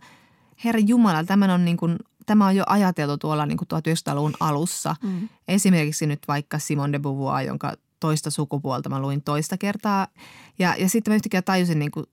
[0.64, 4.96] Herra Jumala, tämän on niin kuin tämä on jo ajateltu tuolla niin kuin 1900-luvun alussa.
[5.04, 5.30] Mm.
[5.48, 8.90] Esimerkiksi nyt vaikka Simone de Beauvoir, jonka toista sukupuolta.
[8.90, 10.08] Mä luin toista kertaa
[10.60, 12.06] ja, ja sitten mä yhtäkkiä tajusin niin kuin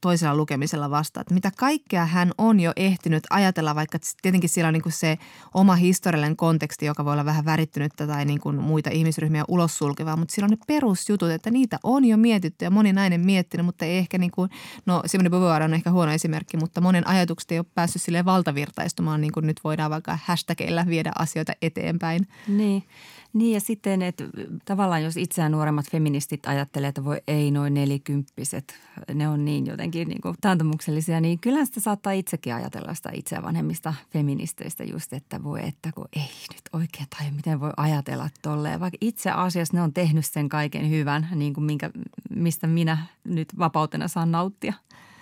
[0.00, 4.72] toisella lukemisella vasta, että mitä kaikkea hän on jo ehtinyt ajatella, vaikka tietenkin siellä on
[4.72, 5.18] niin kuin se
[5.54, 10.16] oma historiallinen konteksti, joka voi olla vähän värittynyttä tai niin kuin muita ihmisryhmiä ulos sulkevaa,
[10.16, 13.84] mutta siellä on ne perusjutut, että niitä on jo mietitty ja moni nainen miettinyt, mutta
[13.84, 14.50] ei ehkä niin kuin,
[14.86, 19.20] no Simone Beauvoir on ehkä huono esimerkki, mutta monen ajatukset ei ole päässyt sille valtavirtaistumaan,
[19.20, 22.28] niin kuin nyt voidaan vaikka hashtagilla viedä asioita eteenpäin.
[22.48, 22.84] Niin.
[23.32, 24.24] Niin ja sitten, että
[24.64, 28.74] tavallaan jos itseään nuoremmat feministit ajattelee, että voi ei noin nelikymppiset,
[29.14, 33.42] ne on niin jotenkin niin kuin taantumuksellisia, niin kyllä sitä saattaa itsekin ajatella sitä itseä
[33.42, 38.80] vanhemmista feministeistä just, että voi että kun ei nyt oikein tai miten voi ajatella tolleen.
[38.80, 41.90] Vaikka itse asiassa ne on tehnyt sen kaiken hyvän, niin kuin minkä,
[42.30, 44.74] mistä minä nyt vapautena saan nauttia.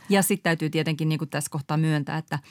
[0.08, 2.38] Ja sitten täytyy tietenkin niin kuin tässä kohtaa myöntää, että–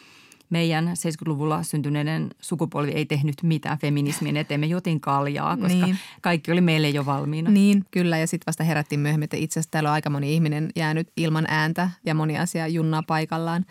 [0.49, 4.59] meidän 70-luvulla syntyneiden sukupolvi ei tehnyt mitään feminismin eteen.
[4.59, 5.97] Me jotin kaljaa, koska niin.
[6.21, 7.49] kaikki oli meille jo valmiina.
[7.49, 8.17] Niin, kyllä.
[8.17, 11.45] Ja sitten vasta herättiin myöhemmin, että itse asiassa täällä on aika moni ihminen jäänyt ilman
[11.47, 13.65] ääntä ja moni asia junnaa paikallaan.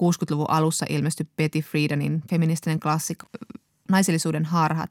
[0.00, 3.26] 60-luvun alussa ilmestyi Betty Friedanin feministinen klassikko
[3.90, 4.90] naisellisuuden harhat.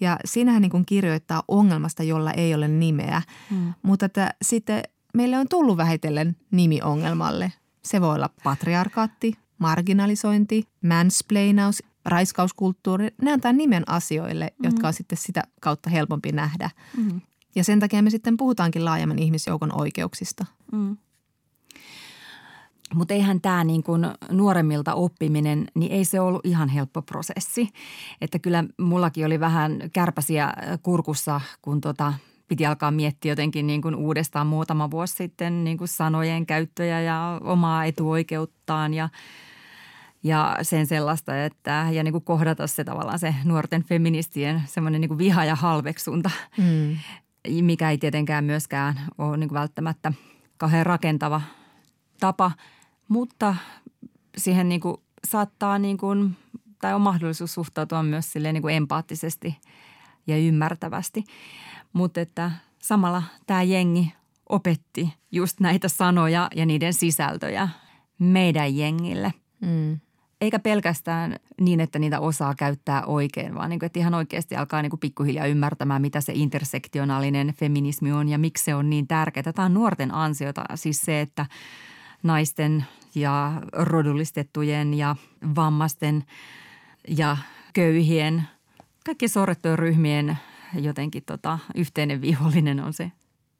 [0.00, 3.22] Ja siinähän niin kuin kirjoittaa ongelmasta, jolla ei ole nimeä.
[3.50, 3.74] Hmm.
[3.82, 4.82] Mutta että sitten
[5.14, 7.52] meille on tullut vähitellen nimi ongelmalle.
[7.84, 14.64] Se voi olla patriarkaatti, marginalisointi, mansplainaus, raiskauskulttuuri, ne antaa nimen asioille, mm.
[14.64, 16.70] jotka on sitten sitä kautta helpompi nähdä.
[16.96, 17.20] Mm.
[17.54, 20.46] Ja sen takia me sitten puhutaankin laajemman ihmisjoukon oikeuksista.
[20.72, 20.96] Mm.
[22.94, 27.68] Mutta eihän tämä niin kuin nuoremmilta oppiminen, niin ei se ollut ihan helppo prosessi.
[28.20, 30.52] Että kyllä mullakin oli vähän kärpäsiä
[30.82, 32.14] kurkussa, kun tota,
[32.48, 37.40] piti alkaa miettiä jotenkin niin kuin uudestaan muutama vuosi sitten niin kuin sanojen käyttöjä ja
[37.44, 39.08] omaa etuoikeuttaan ja–
[40.26, 45.08] ja sen sellaista, että ja niin kuin kohdata se tavallaan se nuorten feministien semmoinen niin
[45.08, 46.96] kuin viha ja halveksunta, mm.
[47.60, 50.12] mikä ei tietenkään myöskään ole niin kuin välttämättä
[50.56, 51.40] kauhean rakentava
[52.20, 52.52] tapa,
[53.08, 53.56] mutta
[54.36, 54.96] siihen niin kuin
[55.28, 56.36] saattaa niin kuin,
[56.80, 59.58] tai on mahdollisuus suhtautua myös silleen niin kuin empaattisesti
[60.26, 61.24] ja ymmärtävästi.
[61.92, 62.50] Mutta että
[62.82, 64.12] samalla tämä jengi
[64.48, 67.68] opetti just näitä sanoja ja niiden sisältöjä
[68.18, 69.32] meidän jengille.
[69.60, 70.00] Mm
[70.40, 74.82] eikä pelkästään niin, että niitä osaa käyttää oikein, vaan niin kuin, että ihan oikeasti alkaa
[74.82, 79.52] niin kuin pikkuhiljaa ymmärtämään, mitä se intersektionaalinen feminismi on ja miksi se on niin tärkeää.
[79.52, 81.46] Tämä on nuorten ansiota, siis se, että
[82.22, 82.84] naisten
[83.14, 85.16] ja rodullistettujen ja
[85.56, 86.24] vammaisten
[87.08, 87.36] ja
[87.72, 88.42] köyhien,
[89.04, 90.38] kaikki sorrettujen ryhmien
[90.74, 93.12] jotenkin tota, yhteinen vihollinen on se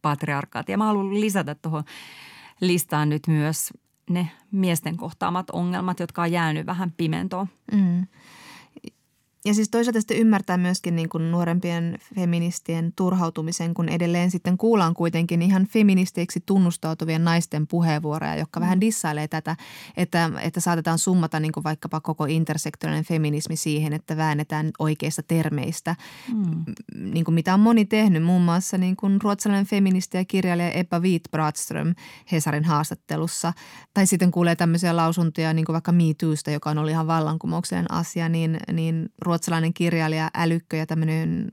[0.03, 0.69] patriarkaat.
[0.69, 1.85] Ja mä haluan lisätä tuohon
[2.61, 3.73] listaan nyt myös
[4.11, 7.47] ne miesten kohtaamat ongelmat, jotka on jäänyt vähän pimentoon.
[7.73, 8.07] Mm.
[9.47, 14.95] Ja siis toisaalta sitten ymmärtää myöskin niin kuin nuorempien feministien turhautumisen, kun edelleen sitten kuullaan
[14.95, 18.65] kuitenkin ihan feministeiksi tunnustautuvien naisten puheenvuoroja, jotka mm.
[18.65, 19.57] vähän dissailee tätä,
[19.97, 25.97] että, että saatetaan summata niin kuin vaikkapa koko intersektorinen feminismi siihen, että väännetään oikeista termeistä,
[26.35, 26.65] mm.
[26.95, 30.99] niin kuin mitä on moni tehnyt, muun muassa niin kuin ruotsalainen feministi ja kirjailija Ebba
[30.99, 31.95] Witt-Bradström
[32.33, 33.53] Hesarin haastattelussa.
[33.95, 37.93] Tai sitten kuulee tämmöisiä lausuntoja niin kuin vaikka Me Toosta, joka on ollut ihan vallankumouksellinen
[37.93, 39.36] asia, niin, niin ruotsalainen
[39.75, 41.51] kirjailija, älykkö ja tämmöinen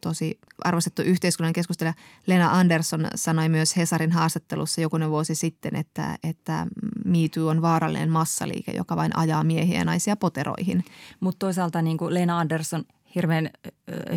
[0.00, 1.94] tosi arvostettu yhteiskunnan keskustelija
[2.26, 6.66] Lena Andersson sanoi myös Hesarin haastattelussa jokunen vuosi sitten, että, että
[7.04, 10.84] MeToo on vaarallinen massaliike, joka vain ajaa miehiä ja naisia poteroihin.
[11.20, 13.50] Mutta toisaalta niin kuin Lena Andersson hirveän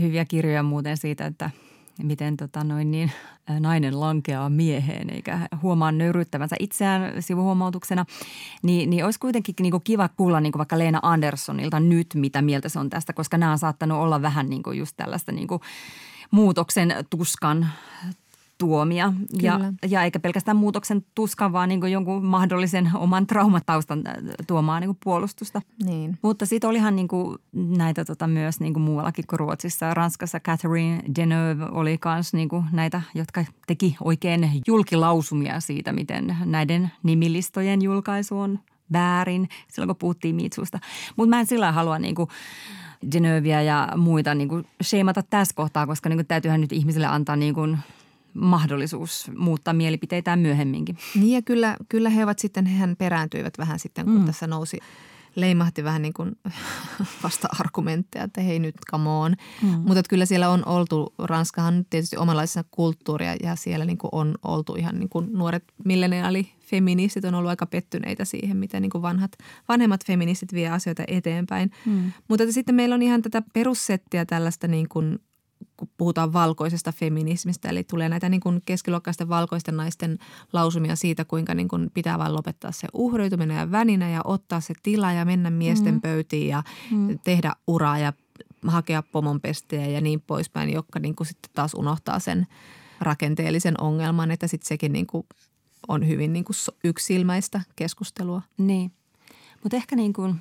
[0.02, 1.50] hyviä kirjoja muuten siitä, että–
[2.04, 3.12] miten tota noin niin,
[3.60, 8.06] nainen lankeaa mieheen eikä huomaa nöyryttävänsä itseään sivuhuomautuksena,
[8.64, 12.42] niin, niin olisi kuitenkin niin kuin kiva kuulla niin kuin vaikka Leena Anderssonilta nyt, mitä
[12.42, 15.48] mieltä se on tästä, koska nämä on saattanut olla vähän niin kuin just tällaista niin
[15.48, 15.62] kuin
[16.32, 17.68] muutoksen tuskan
[18.58, 19.14] tuomia.
[19.42, 24.14] Ja, ja eikä pelkästään muutoksen tuskan, vaan niin jonkun mahdollisen oman traumataustan äh,
[24.48, 25.62] tuomaa niin puolustusta.
[25.84, 26.18] Niin.
[26.22, 29.94] Mutta sitten olihan niin kuin näitä tota myös niin kuin muuallakin kuin Ruotsissa.
[29.94, 37.82] Ranskassa Catherine Deneuve oli myös niin näitä, jotka teki oikein julkilausumia siitä, miten näiden nimilistojen
[37.82, 38.60] julkaisu on
[38.94, 40.80] väärin silloin, kun puhuttiin Mitsusta.
[41.16, 42.30] Mutta mä en sillä halua niin kuin
[43.12, 47.36] Genövia ja muita niin kuin sheimata tässä kohtaa, koska niin kuin täytyyhän nyt ihmisille antaa
[47.36, 47.78] niin kuin
[48.38, 50.98] mahdollisuus muuttaa mielipiteitään myöhemminkin.
[51.16, 54.26] Niin ja kyllä, kyllä he ovat sitten, hehän perääntyivät vähän sitten, kun mm.
[54.26, 54.78] tässä nousi
[55.38, 56.32] leimahti vähän niin kuin
[57.24, 59.36] vasta-argumentteja, että hei nyt come on.
[59.62, 59.70] Mm.
[59.70, 64.76] Mutta kyllä siellä on oltu, Ranskahan tietysti omanlaisena kulttuuria ja siellä niin kuin on oltu
[64.76, 69.32] ihan niin kuin nuoret milleniaali-feministit on ollut aika pettyneitä siihen, miten niin kuin vanhat,
[69.70, 71.72] vanhemmat feministit vie asioita eteenpäin.
[71.86, 72.12] Mm.
[72.28, 75.20] Mutta sitten meillä on ihan tätä perussettiä tällaista niin kuin
[75.78, 80.20] kun puhutaan valkoisesta feminismistä, eli tulee näitä niin kuin keskiluokkaisten valkoisten naisten
[80.54, 84.74] lausumia siitä, kuinka niin kuin pitää vain lopettaa se uhriutuminen ja väninä ja ottaa se
[84.84, 86.02] tila ja mennä miesten mm.
[86.02, 87.20] pöytiin ja mm.
[87.24, 88.14] tehdä uraa ja
[88.68, 92.48] hakea pomonpestejä ja niin poispäin, jotka niin kuin sitten taas unohtaa sen
[93.02, 95.26] rakenteellisen ongelman, että sitten sekin niin kuin
[95.88, 98.42] on hyvin niin kuin yksilmäistä keskustelua.
[98.58, 98.92] Niin,
[99.64, 100.36] mutta ehkä niin kuin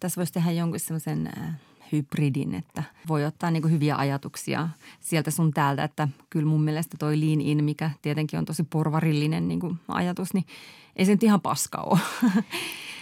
[0.00, 1.54] tässä voisi tehdä jonkun semmoisen äh,–
[1.92, 4.68] hybridin, että voi ottaa niin kuin hyviä ajatuksia
[5.00, 9.48] sieltä sun täältä, että kyllä mun mielestä toi lean in, mikä tietenkin on tosi porvarillinen
[9.48, 10.44] niin kuin ajatus, niin
[10.96, 12.00] ei se nyt ihan paska ole.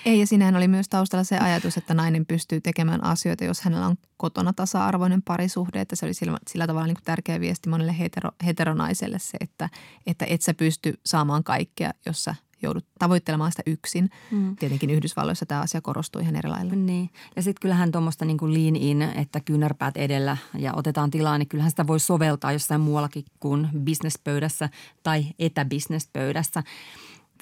[0.04, 3.86] Ei, ja sinähän oli myös taustalla se ajatus, että nainen pystyy tekemään asioita, jos hänellä
[3.86, 5.80] on kotona tasa-arvoinen parisuhde.
[5.80, 9.68] Että se oli sillä, sillä tavalla niin kuin tärkeä viesti monelle hetero, heteronaiselle se, että,
[10.06, 14.10] että et sä pysty saamaan kaikkea, jos sä joudut tavoittelemaan sitä yksin.
[14.30, 14.56] Mm.
[14.56, 16.74] Tietenkin Yhdysvalloissa tämä asia korostuu ihan eri lailla.
[16.74, 17.10] Niin.
[17.36, 21.48] Ja sitten kyllähän tuommoista niin kuin lean in, että kyynärpäät edellä ja otetaan tilaa, niin
[21.48, 24.68] kyllähän sitä voi soveltaa jossain muuallakin kuin bisnespöydässä
[25.02, 26.62] tai etäbisnespöydässä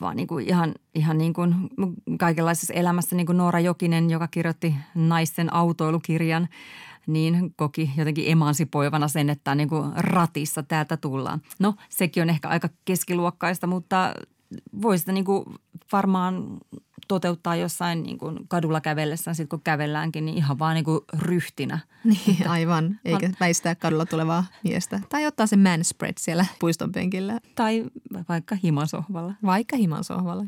[0.00, 1.54] vaan niin kuin ihan, ihan niin kuin
[2.18, 6.48] kaikenlaisessa elämässä, niin kuin Noora Jokinen, joka kirjoitti naisten autoilukirjan,
[7.06, 11.42] niin koki jotenkin emansipoivana sen, että niin kuin ratissa täältä tullaan.
[11.58, 14.14] No, sekin on ehkä aika keskiluokkaista, mutta
[14.82, 15.44] voi sitä niin kuin
[15.92, 16.58] varmaan
[17.08, 21.78] toteuttaa jossain niin kuin kadulla kävellessä, sitten kun kävelläänkin, niin ihan vaan niin kuin ryhtinä.
[22.04, 23.00] Niin, aivan.
[23.04, 25.00] Eikä väistää kadulla tulevaa miestä.
[25.08, 27.40] Tai ottaa se manspread siellä puiston penkillä.
[27.54, 27.84] Tai
[28.28, 29.34] vaikka himasohvalla.
[29.44, 30.44] Vaikka himasohvalla.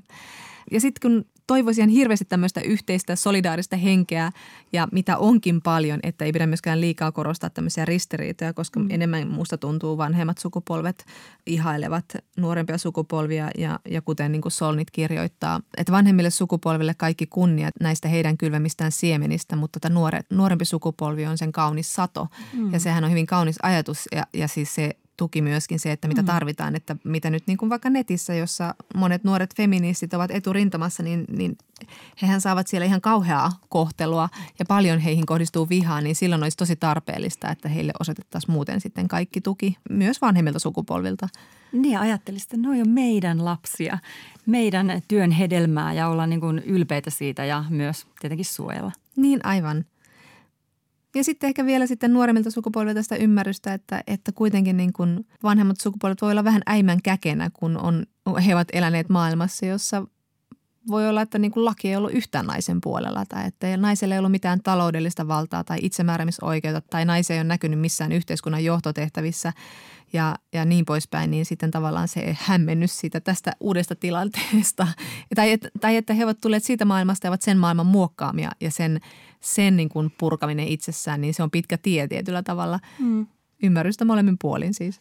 [0.70, 4.32] Ja sitten kun toivoisin hirveästi tämmöistä yhteistä solidaarista henkeä
[4.72, 8.86] ja mitä onkin paljon, että ei pidä myöskään liikaa korostaa tämmöisiä ristiriitoja, koska mm.
[8.90, 11.06] enemmän musta tuntuu vanhemmat sukupolvet
[11.46, 12.04] ihailevat
[12.36, 18.08] nuorempia sukupolvia ja, ja kuten niin kuin Solnit kirjoittaa, että vanhemmille sukupolville kaikki kunnia näistä
[18.08, 22.72] heidän kylvämistään siemenistä, mutta tota nuore, nuorempi sukupolvi on sen kaunis sato mm.
[22.72, 24.90] ja sehän on hyvin kaunis ajatus ja, ja siis se
[25.20, 26.26] tuki myöskin se, että mitä mm.
[26.26, 31.24] tarvitaan, että mitä nyt niin kuin vaikka netissä, jossa monet nuoret feministit ovat eturintamassa, niin,
[31.28, 31.58] niin
[32.22, 36.76] hehän saavat siellä ihan kauheaa kohtelua ja paljon heihin kohdistuu vihaa, niin silloin olisi tosi
[36.76, 41.28] tarpeellista, että heille osoitettaisiin muuten sitten kaikki tuki myös vanhemmilta sukupolvilta.
[41.72, 43.98] Niin ajattelisin, että noi on meidän lapsia,
[44.46, 48.92] meidän työn hedelmää ja olla niin kuin ylpeitä siitä ja myös tietenkin suojella.
[49.16, 49.84] Niin aivan.
[51.14, 55.80] Ja sitten ehkä vielä sitten nuoremmilta sukupolvilta sitä ymmärrystä, että, että kuitenkin niin kuin vanhemmat
[55.80, 58.06] sukupolvet voi olla vähän äimän käkenä, kun on,
[58.46, 60.06] he ovat eläneet maailmassa, jossa
[60.88, 64.18] voi olla, että niin kuin laki ei ollut yhtään naisen puolella tai että naisella ei
[64.18, 69.52] ollut mitään taloudellista valtaa tai itsemääräämisoikeutta tai naisia ei ole näkynyt missään yhteiskunnan johtotehtävissä
[70.12, 74.86] ja, ja niin poispäin, niin sitten tavallaan se hämmennys siitä tästä uudesta tilanteesta.
[75.34, 78.70] Tai, et, tai että he ovat tulleet siitä maailmasta ja ovat sen maailman muokkaamia ja
[78.70, 79.00] sen,
[79.40, 82.80] sen niin kuin purkaminen itsessään, niin se on pitkä tie tietyllä tavalla.
[82.98, 83.26] Mm.
[83.62, 85.00] Ymmärrystä molemmin puolin siis.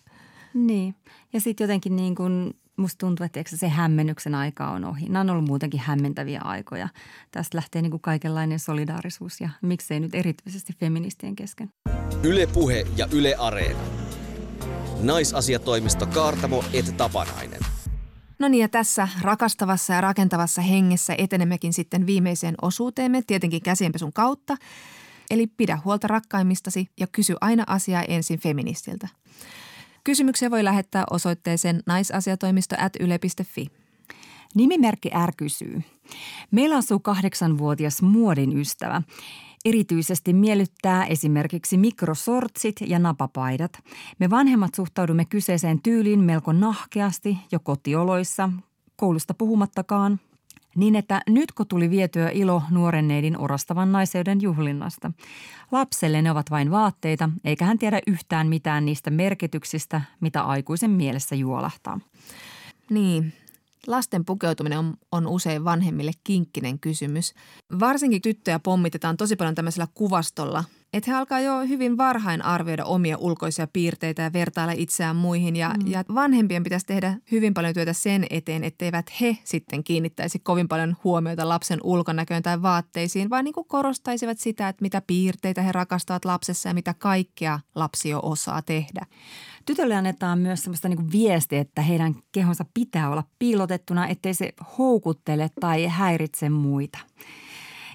[0.53, 0.95] Niin.
[1.33, 5.09] Ja sitten jotenkin niin kuin musta tuntuu, että se hämmennyksen aika on ohi.
[5.09, 6.89] Nämä on ollut muutenkin hämmentäviä aikoja.
[7.31, 11.69] Tästä lähtee niin kuin kaikenlainen solidaarisuus ja miksei nyt erityisesti feministien kesken.
[12.23, 13.79] Yle Puhe ja Yle Areena.
[15.01, 17.59] Naisasiatoimisto Kaartamo et Tapanainen.
[18.39, 24.57] No niin ja tässä rakastavassa ja rakentavassa hengessä etenemmekin sitten viimeiseen osuuteemme, tietenkin käsienpesun kautta.
[25.29, 29.07] Eli pidä huolta rakkaimmistasi ja kysy aina asiaa ensin feministiltä.
[30.03, 33.67] Kysymyksiä voi lähettää osoitteeseen naisasiatoimisto at yle.fi.
[34.55, 35.81] Nimimerkki R kysyy.
[36.51, 39.01] Meillä asuu kahdeksanvuotias muodin ystävä.
[39.65, 43.71] Erityisesti miellyttää esimerkiksi mikrosortsit ja napapaidat.
[44.19, 48.49] Me vanhemmat suhtaudumme kyseiseen tyyliin melko nahkeasti jo kotioloissa,
[48.95, 50.19] koulusta puhumattakaan,
[50.75, 55.11] niin että nyt kun tuli vietyä ilo nuoren neidin orastavan naiseuden juhlinnasta.
[55.71, 61.35] Lapselle ne ovat vain vaatteita, eikä hän tiedä yhtään mitään niistä merkityksistä, mitä aikuisen mielessä
[61.35, 61.99] juolahtaa.
[62.89, 63.33] Niin,
[63.89, 67.33] Lasten pukeutuminen on, on usein vanhemmille kinkkinen kysymys.
[67.79, 70.63] Varsinkin tyttöjä pommitetaan tosi paljon tämmöisellä kuvastolla,
[70.93, 75.55] että he alkaa jo hyvin varhain arvioida omia ulkoisia piirteitä ja vertailla itseään muihin.
[75.55, 75.91] Ja, mm.
[75.91, 80.97] ja vanhempien pitäisi tehdä hyvin paljon työtä sen eteen, etteivät he sitten kiinnittäisi kovin paljon
[81.03, 86.25] huomiota lapsen ulkonäköön tai vaatteisiin, vaan niin kuin korostaisivat sitä, että mitä piirteitä he rakastavat
[86.25, 89.05] lapsessa ja mitä kaikkea lapsi jo osaa tehdä.
[89.69, 95.49] Tytölle annetaan myös sellaista niin viestiä, että heidän kehonsa pitää olla piilotettuna, ettei se houkuttele
[95.59, 96.97] tai häiritse muita.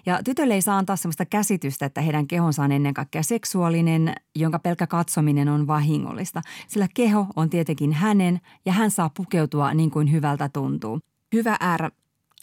[0.06, 4.58] Ja tytölle ei saa antaa sellaista käsitystä, että heidän kehonsa on ennen kaikkea seksuaalinen, jonka
[4.58, 6.42] pelkkä katsominen on vahingollista.
[6.68, 10.98] Sillä keho on tietenkin hänen ja hän saa pukeutua niin kuin hyvältä tuntuu.
[11.32, 11.90] Hyvä äärä.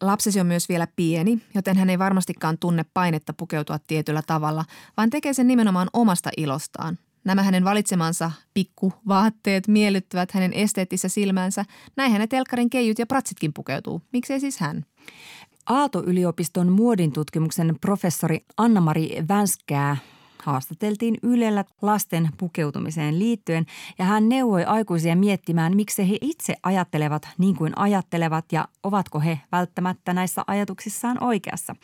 [0.01, 4.65] Lapsesi on myös vielä pieni, joten hän ei varmastikaan tunne painetta pukeutua tietyllä tavalla,
[4.97, 6.97] vaan tekee sen nimenomaan omasta ilostaan.
[7.23, 11.65] Nämä hänen valitsemansa pikkuvaatteet miellyttävät hänen esteettissä silmänsä.
[11.95, 14.01] Näin hänen telkkarin keijut ja pratsitkin pukeutuu.
[14.13, 14.85] Miksei siis hän?
[15.65, 19.97] Aalto-yliopiston muodintutkimuksen professori Anna-Mari Vänskää
[20.43, 23.65] haastateltiin Ylellä lasten pukeutumiseen liittyen
[23.99, 29.39] ja hän neuvoi aikuisia miettimään, miksi he itse ajattelevat niin kuin ajattelevat ja ovatko he
[29.51, 31.75] välttämättä näissä ajatuksissaan oikeassa.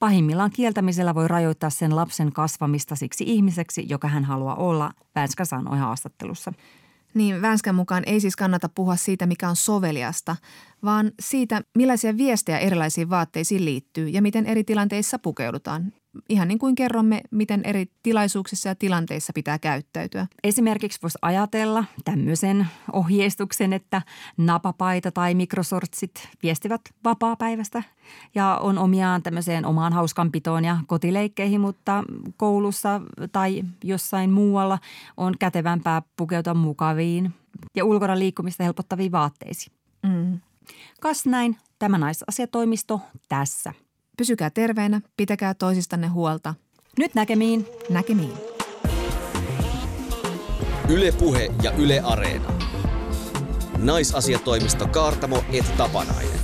[0.00, 5.78] Pahimmillaan kieltämisellä voi rajoittaa sen lapsen kasvamista siksi ihmiseksi, joka hän haluaa olla, Vänskä sanoi
[5.78, 6.52] haastattelussa.
[7.14, 10.36] Niin Vänskän mukaan ei siis kannata puhua siitä, mikä on soveliasta,
[10.84, 15.92] vaan siitä, millaisia viestejä erilaisiin vaatteisiin liittyy ja miten eri tilanteissa pukeudutaan
[16.28, 20.26] ihan niin kuin kerromme, miten eri tilaisuuksissa ja tilanteissa pitää käyttäytyä.
[20.44, 24.02] Esimerkiksi voisi ajatella tämmöisen ohjeistuksen, että
[24.36, 27.82] napapaita tai mikrosortsit viestivät vapaa-päivästä
[28.34, 32.04] ja on omiaan tämmöiseen omaan hauskanpitoon ja kotileikkeihin, mutta
[32.36, 33.00] koulussa
[33.32, 34.78] tai jossain muualla
[35.16, 37.34] on kätevämpää pukeutua mukaviin
[37.76, 39.76] ja ulkona liikkumista helpottaviin vaatteisiin.
[40.02, 40.40] Mm.
[41.00, 43.72] Kas näin, tämä naisasiatoimisto tässä.
[44.20, 46.54] Pysykää terveinä, pitäkää toisistanne huolta.
[46.98, 47.66] Nyt näkemiin.
[47.90, 48.32] Näkemiin.
[50.88, 52.52] Ylepuhe ja Yle Areena.
[53.78, 56.39] Naisasiatoimisto Kaartamo et Tapanainen.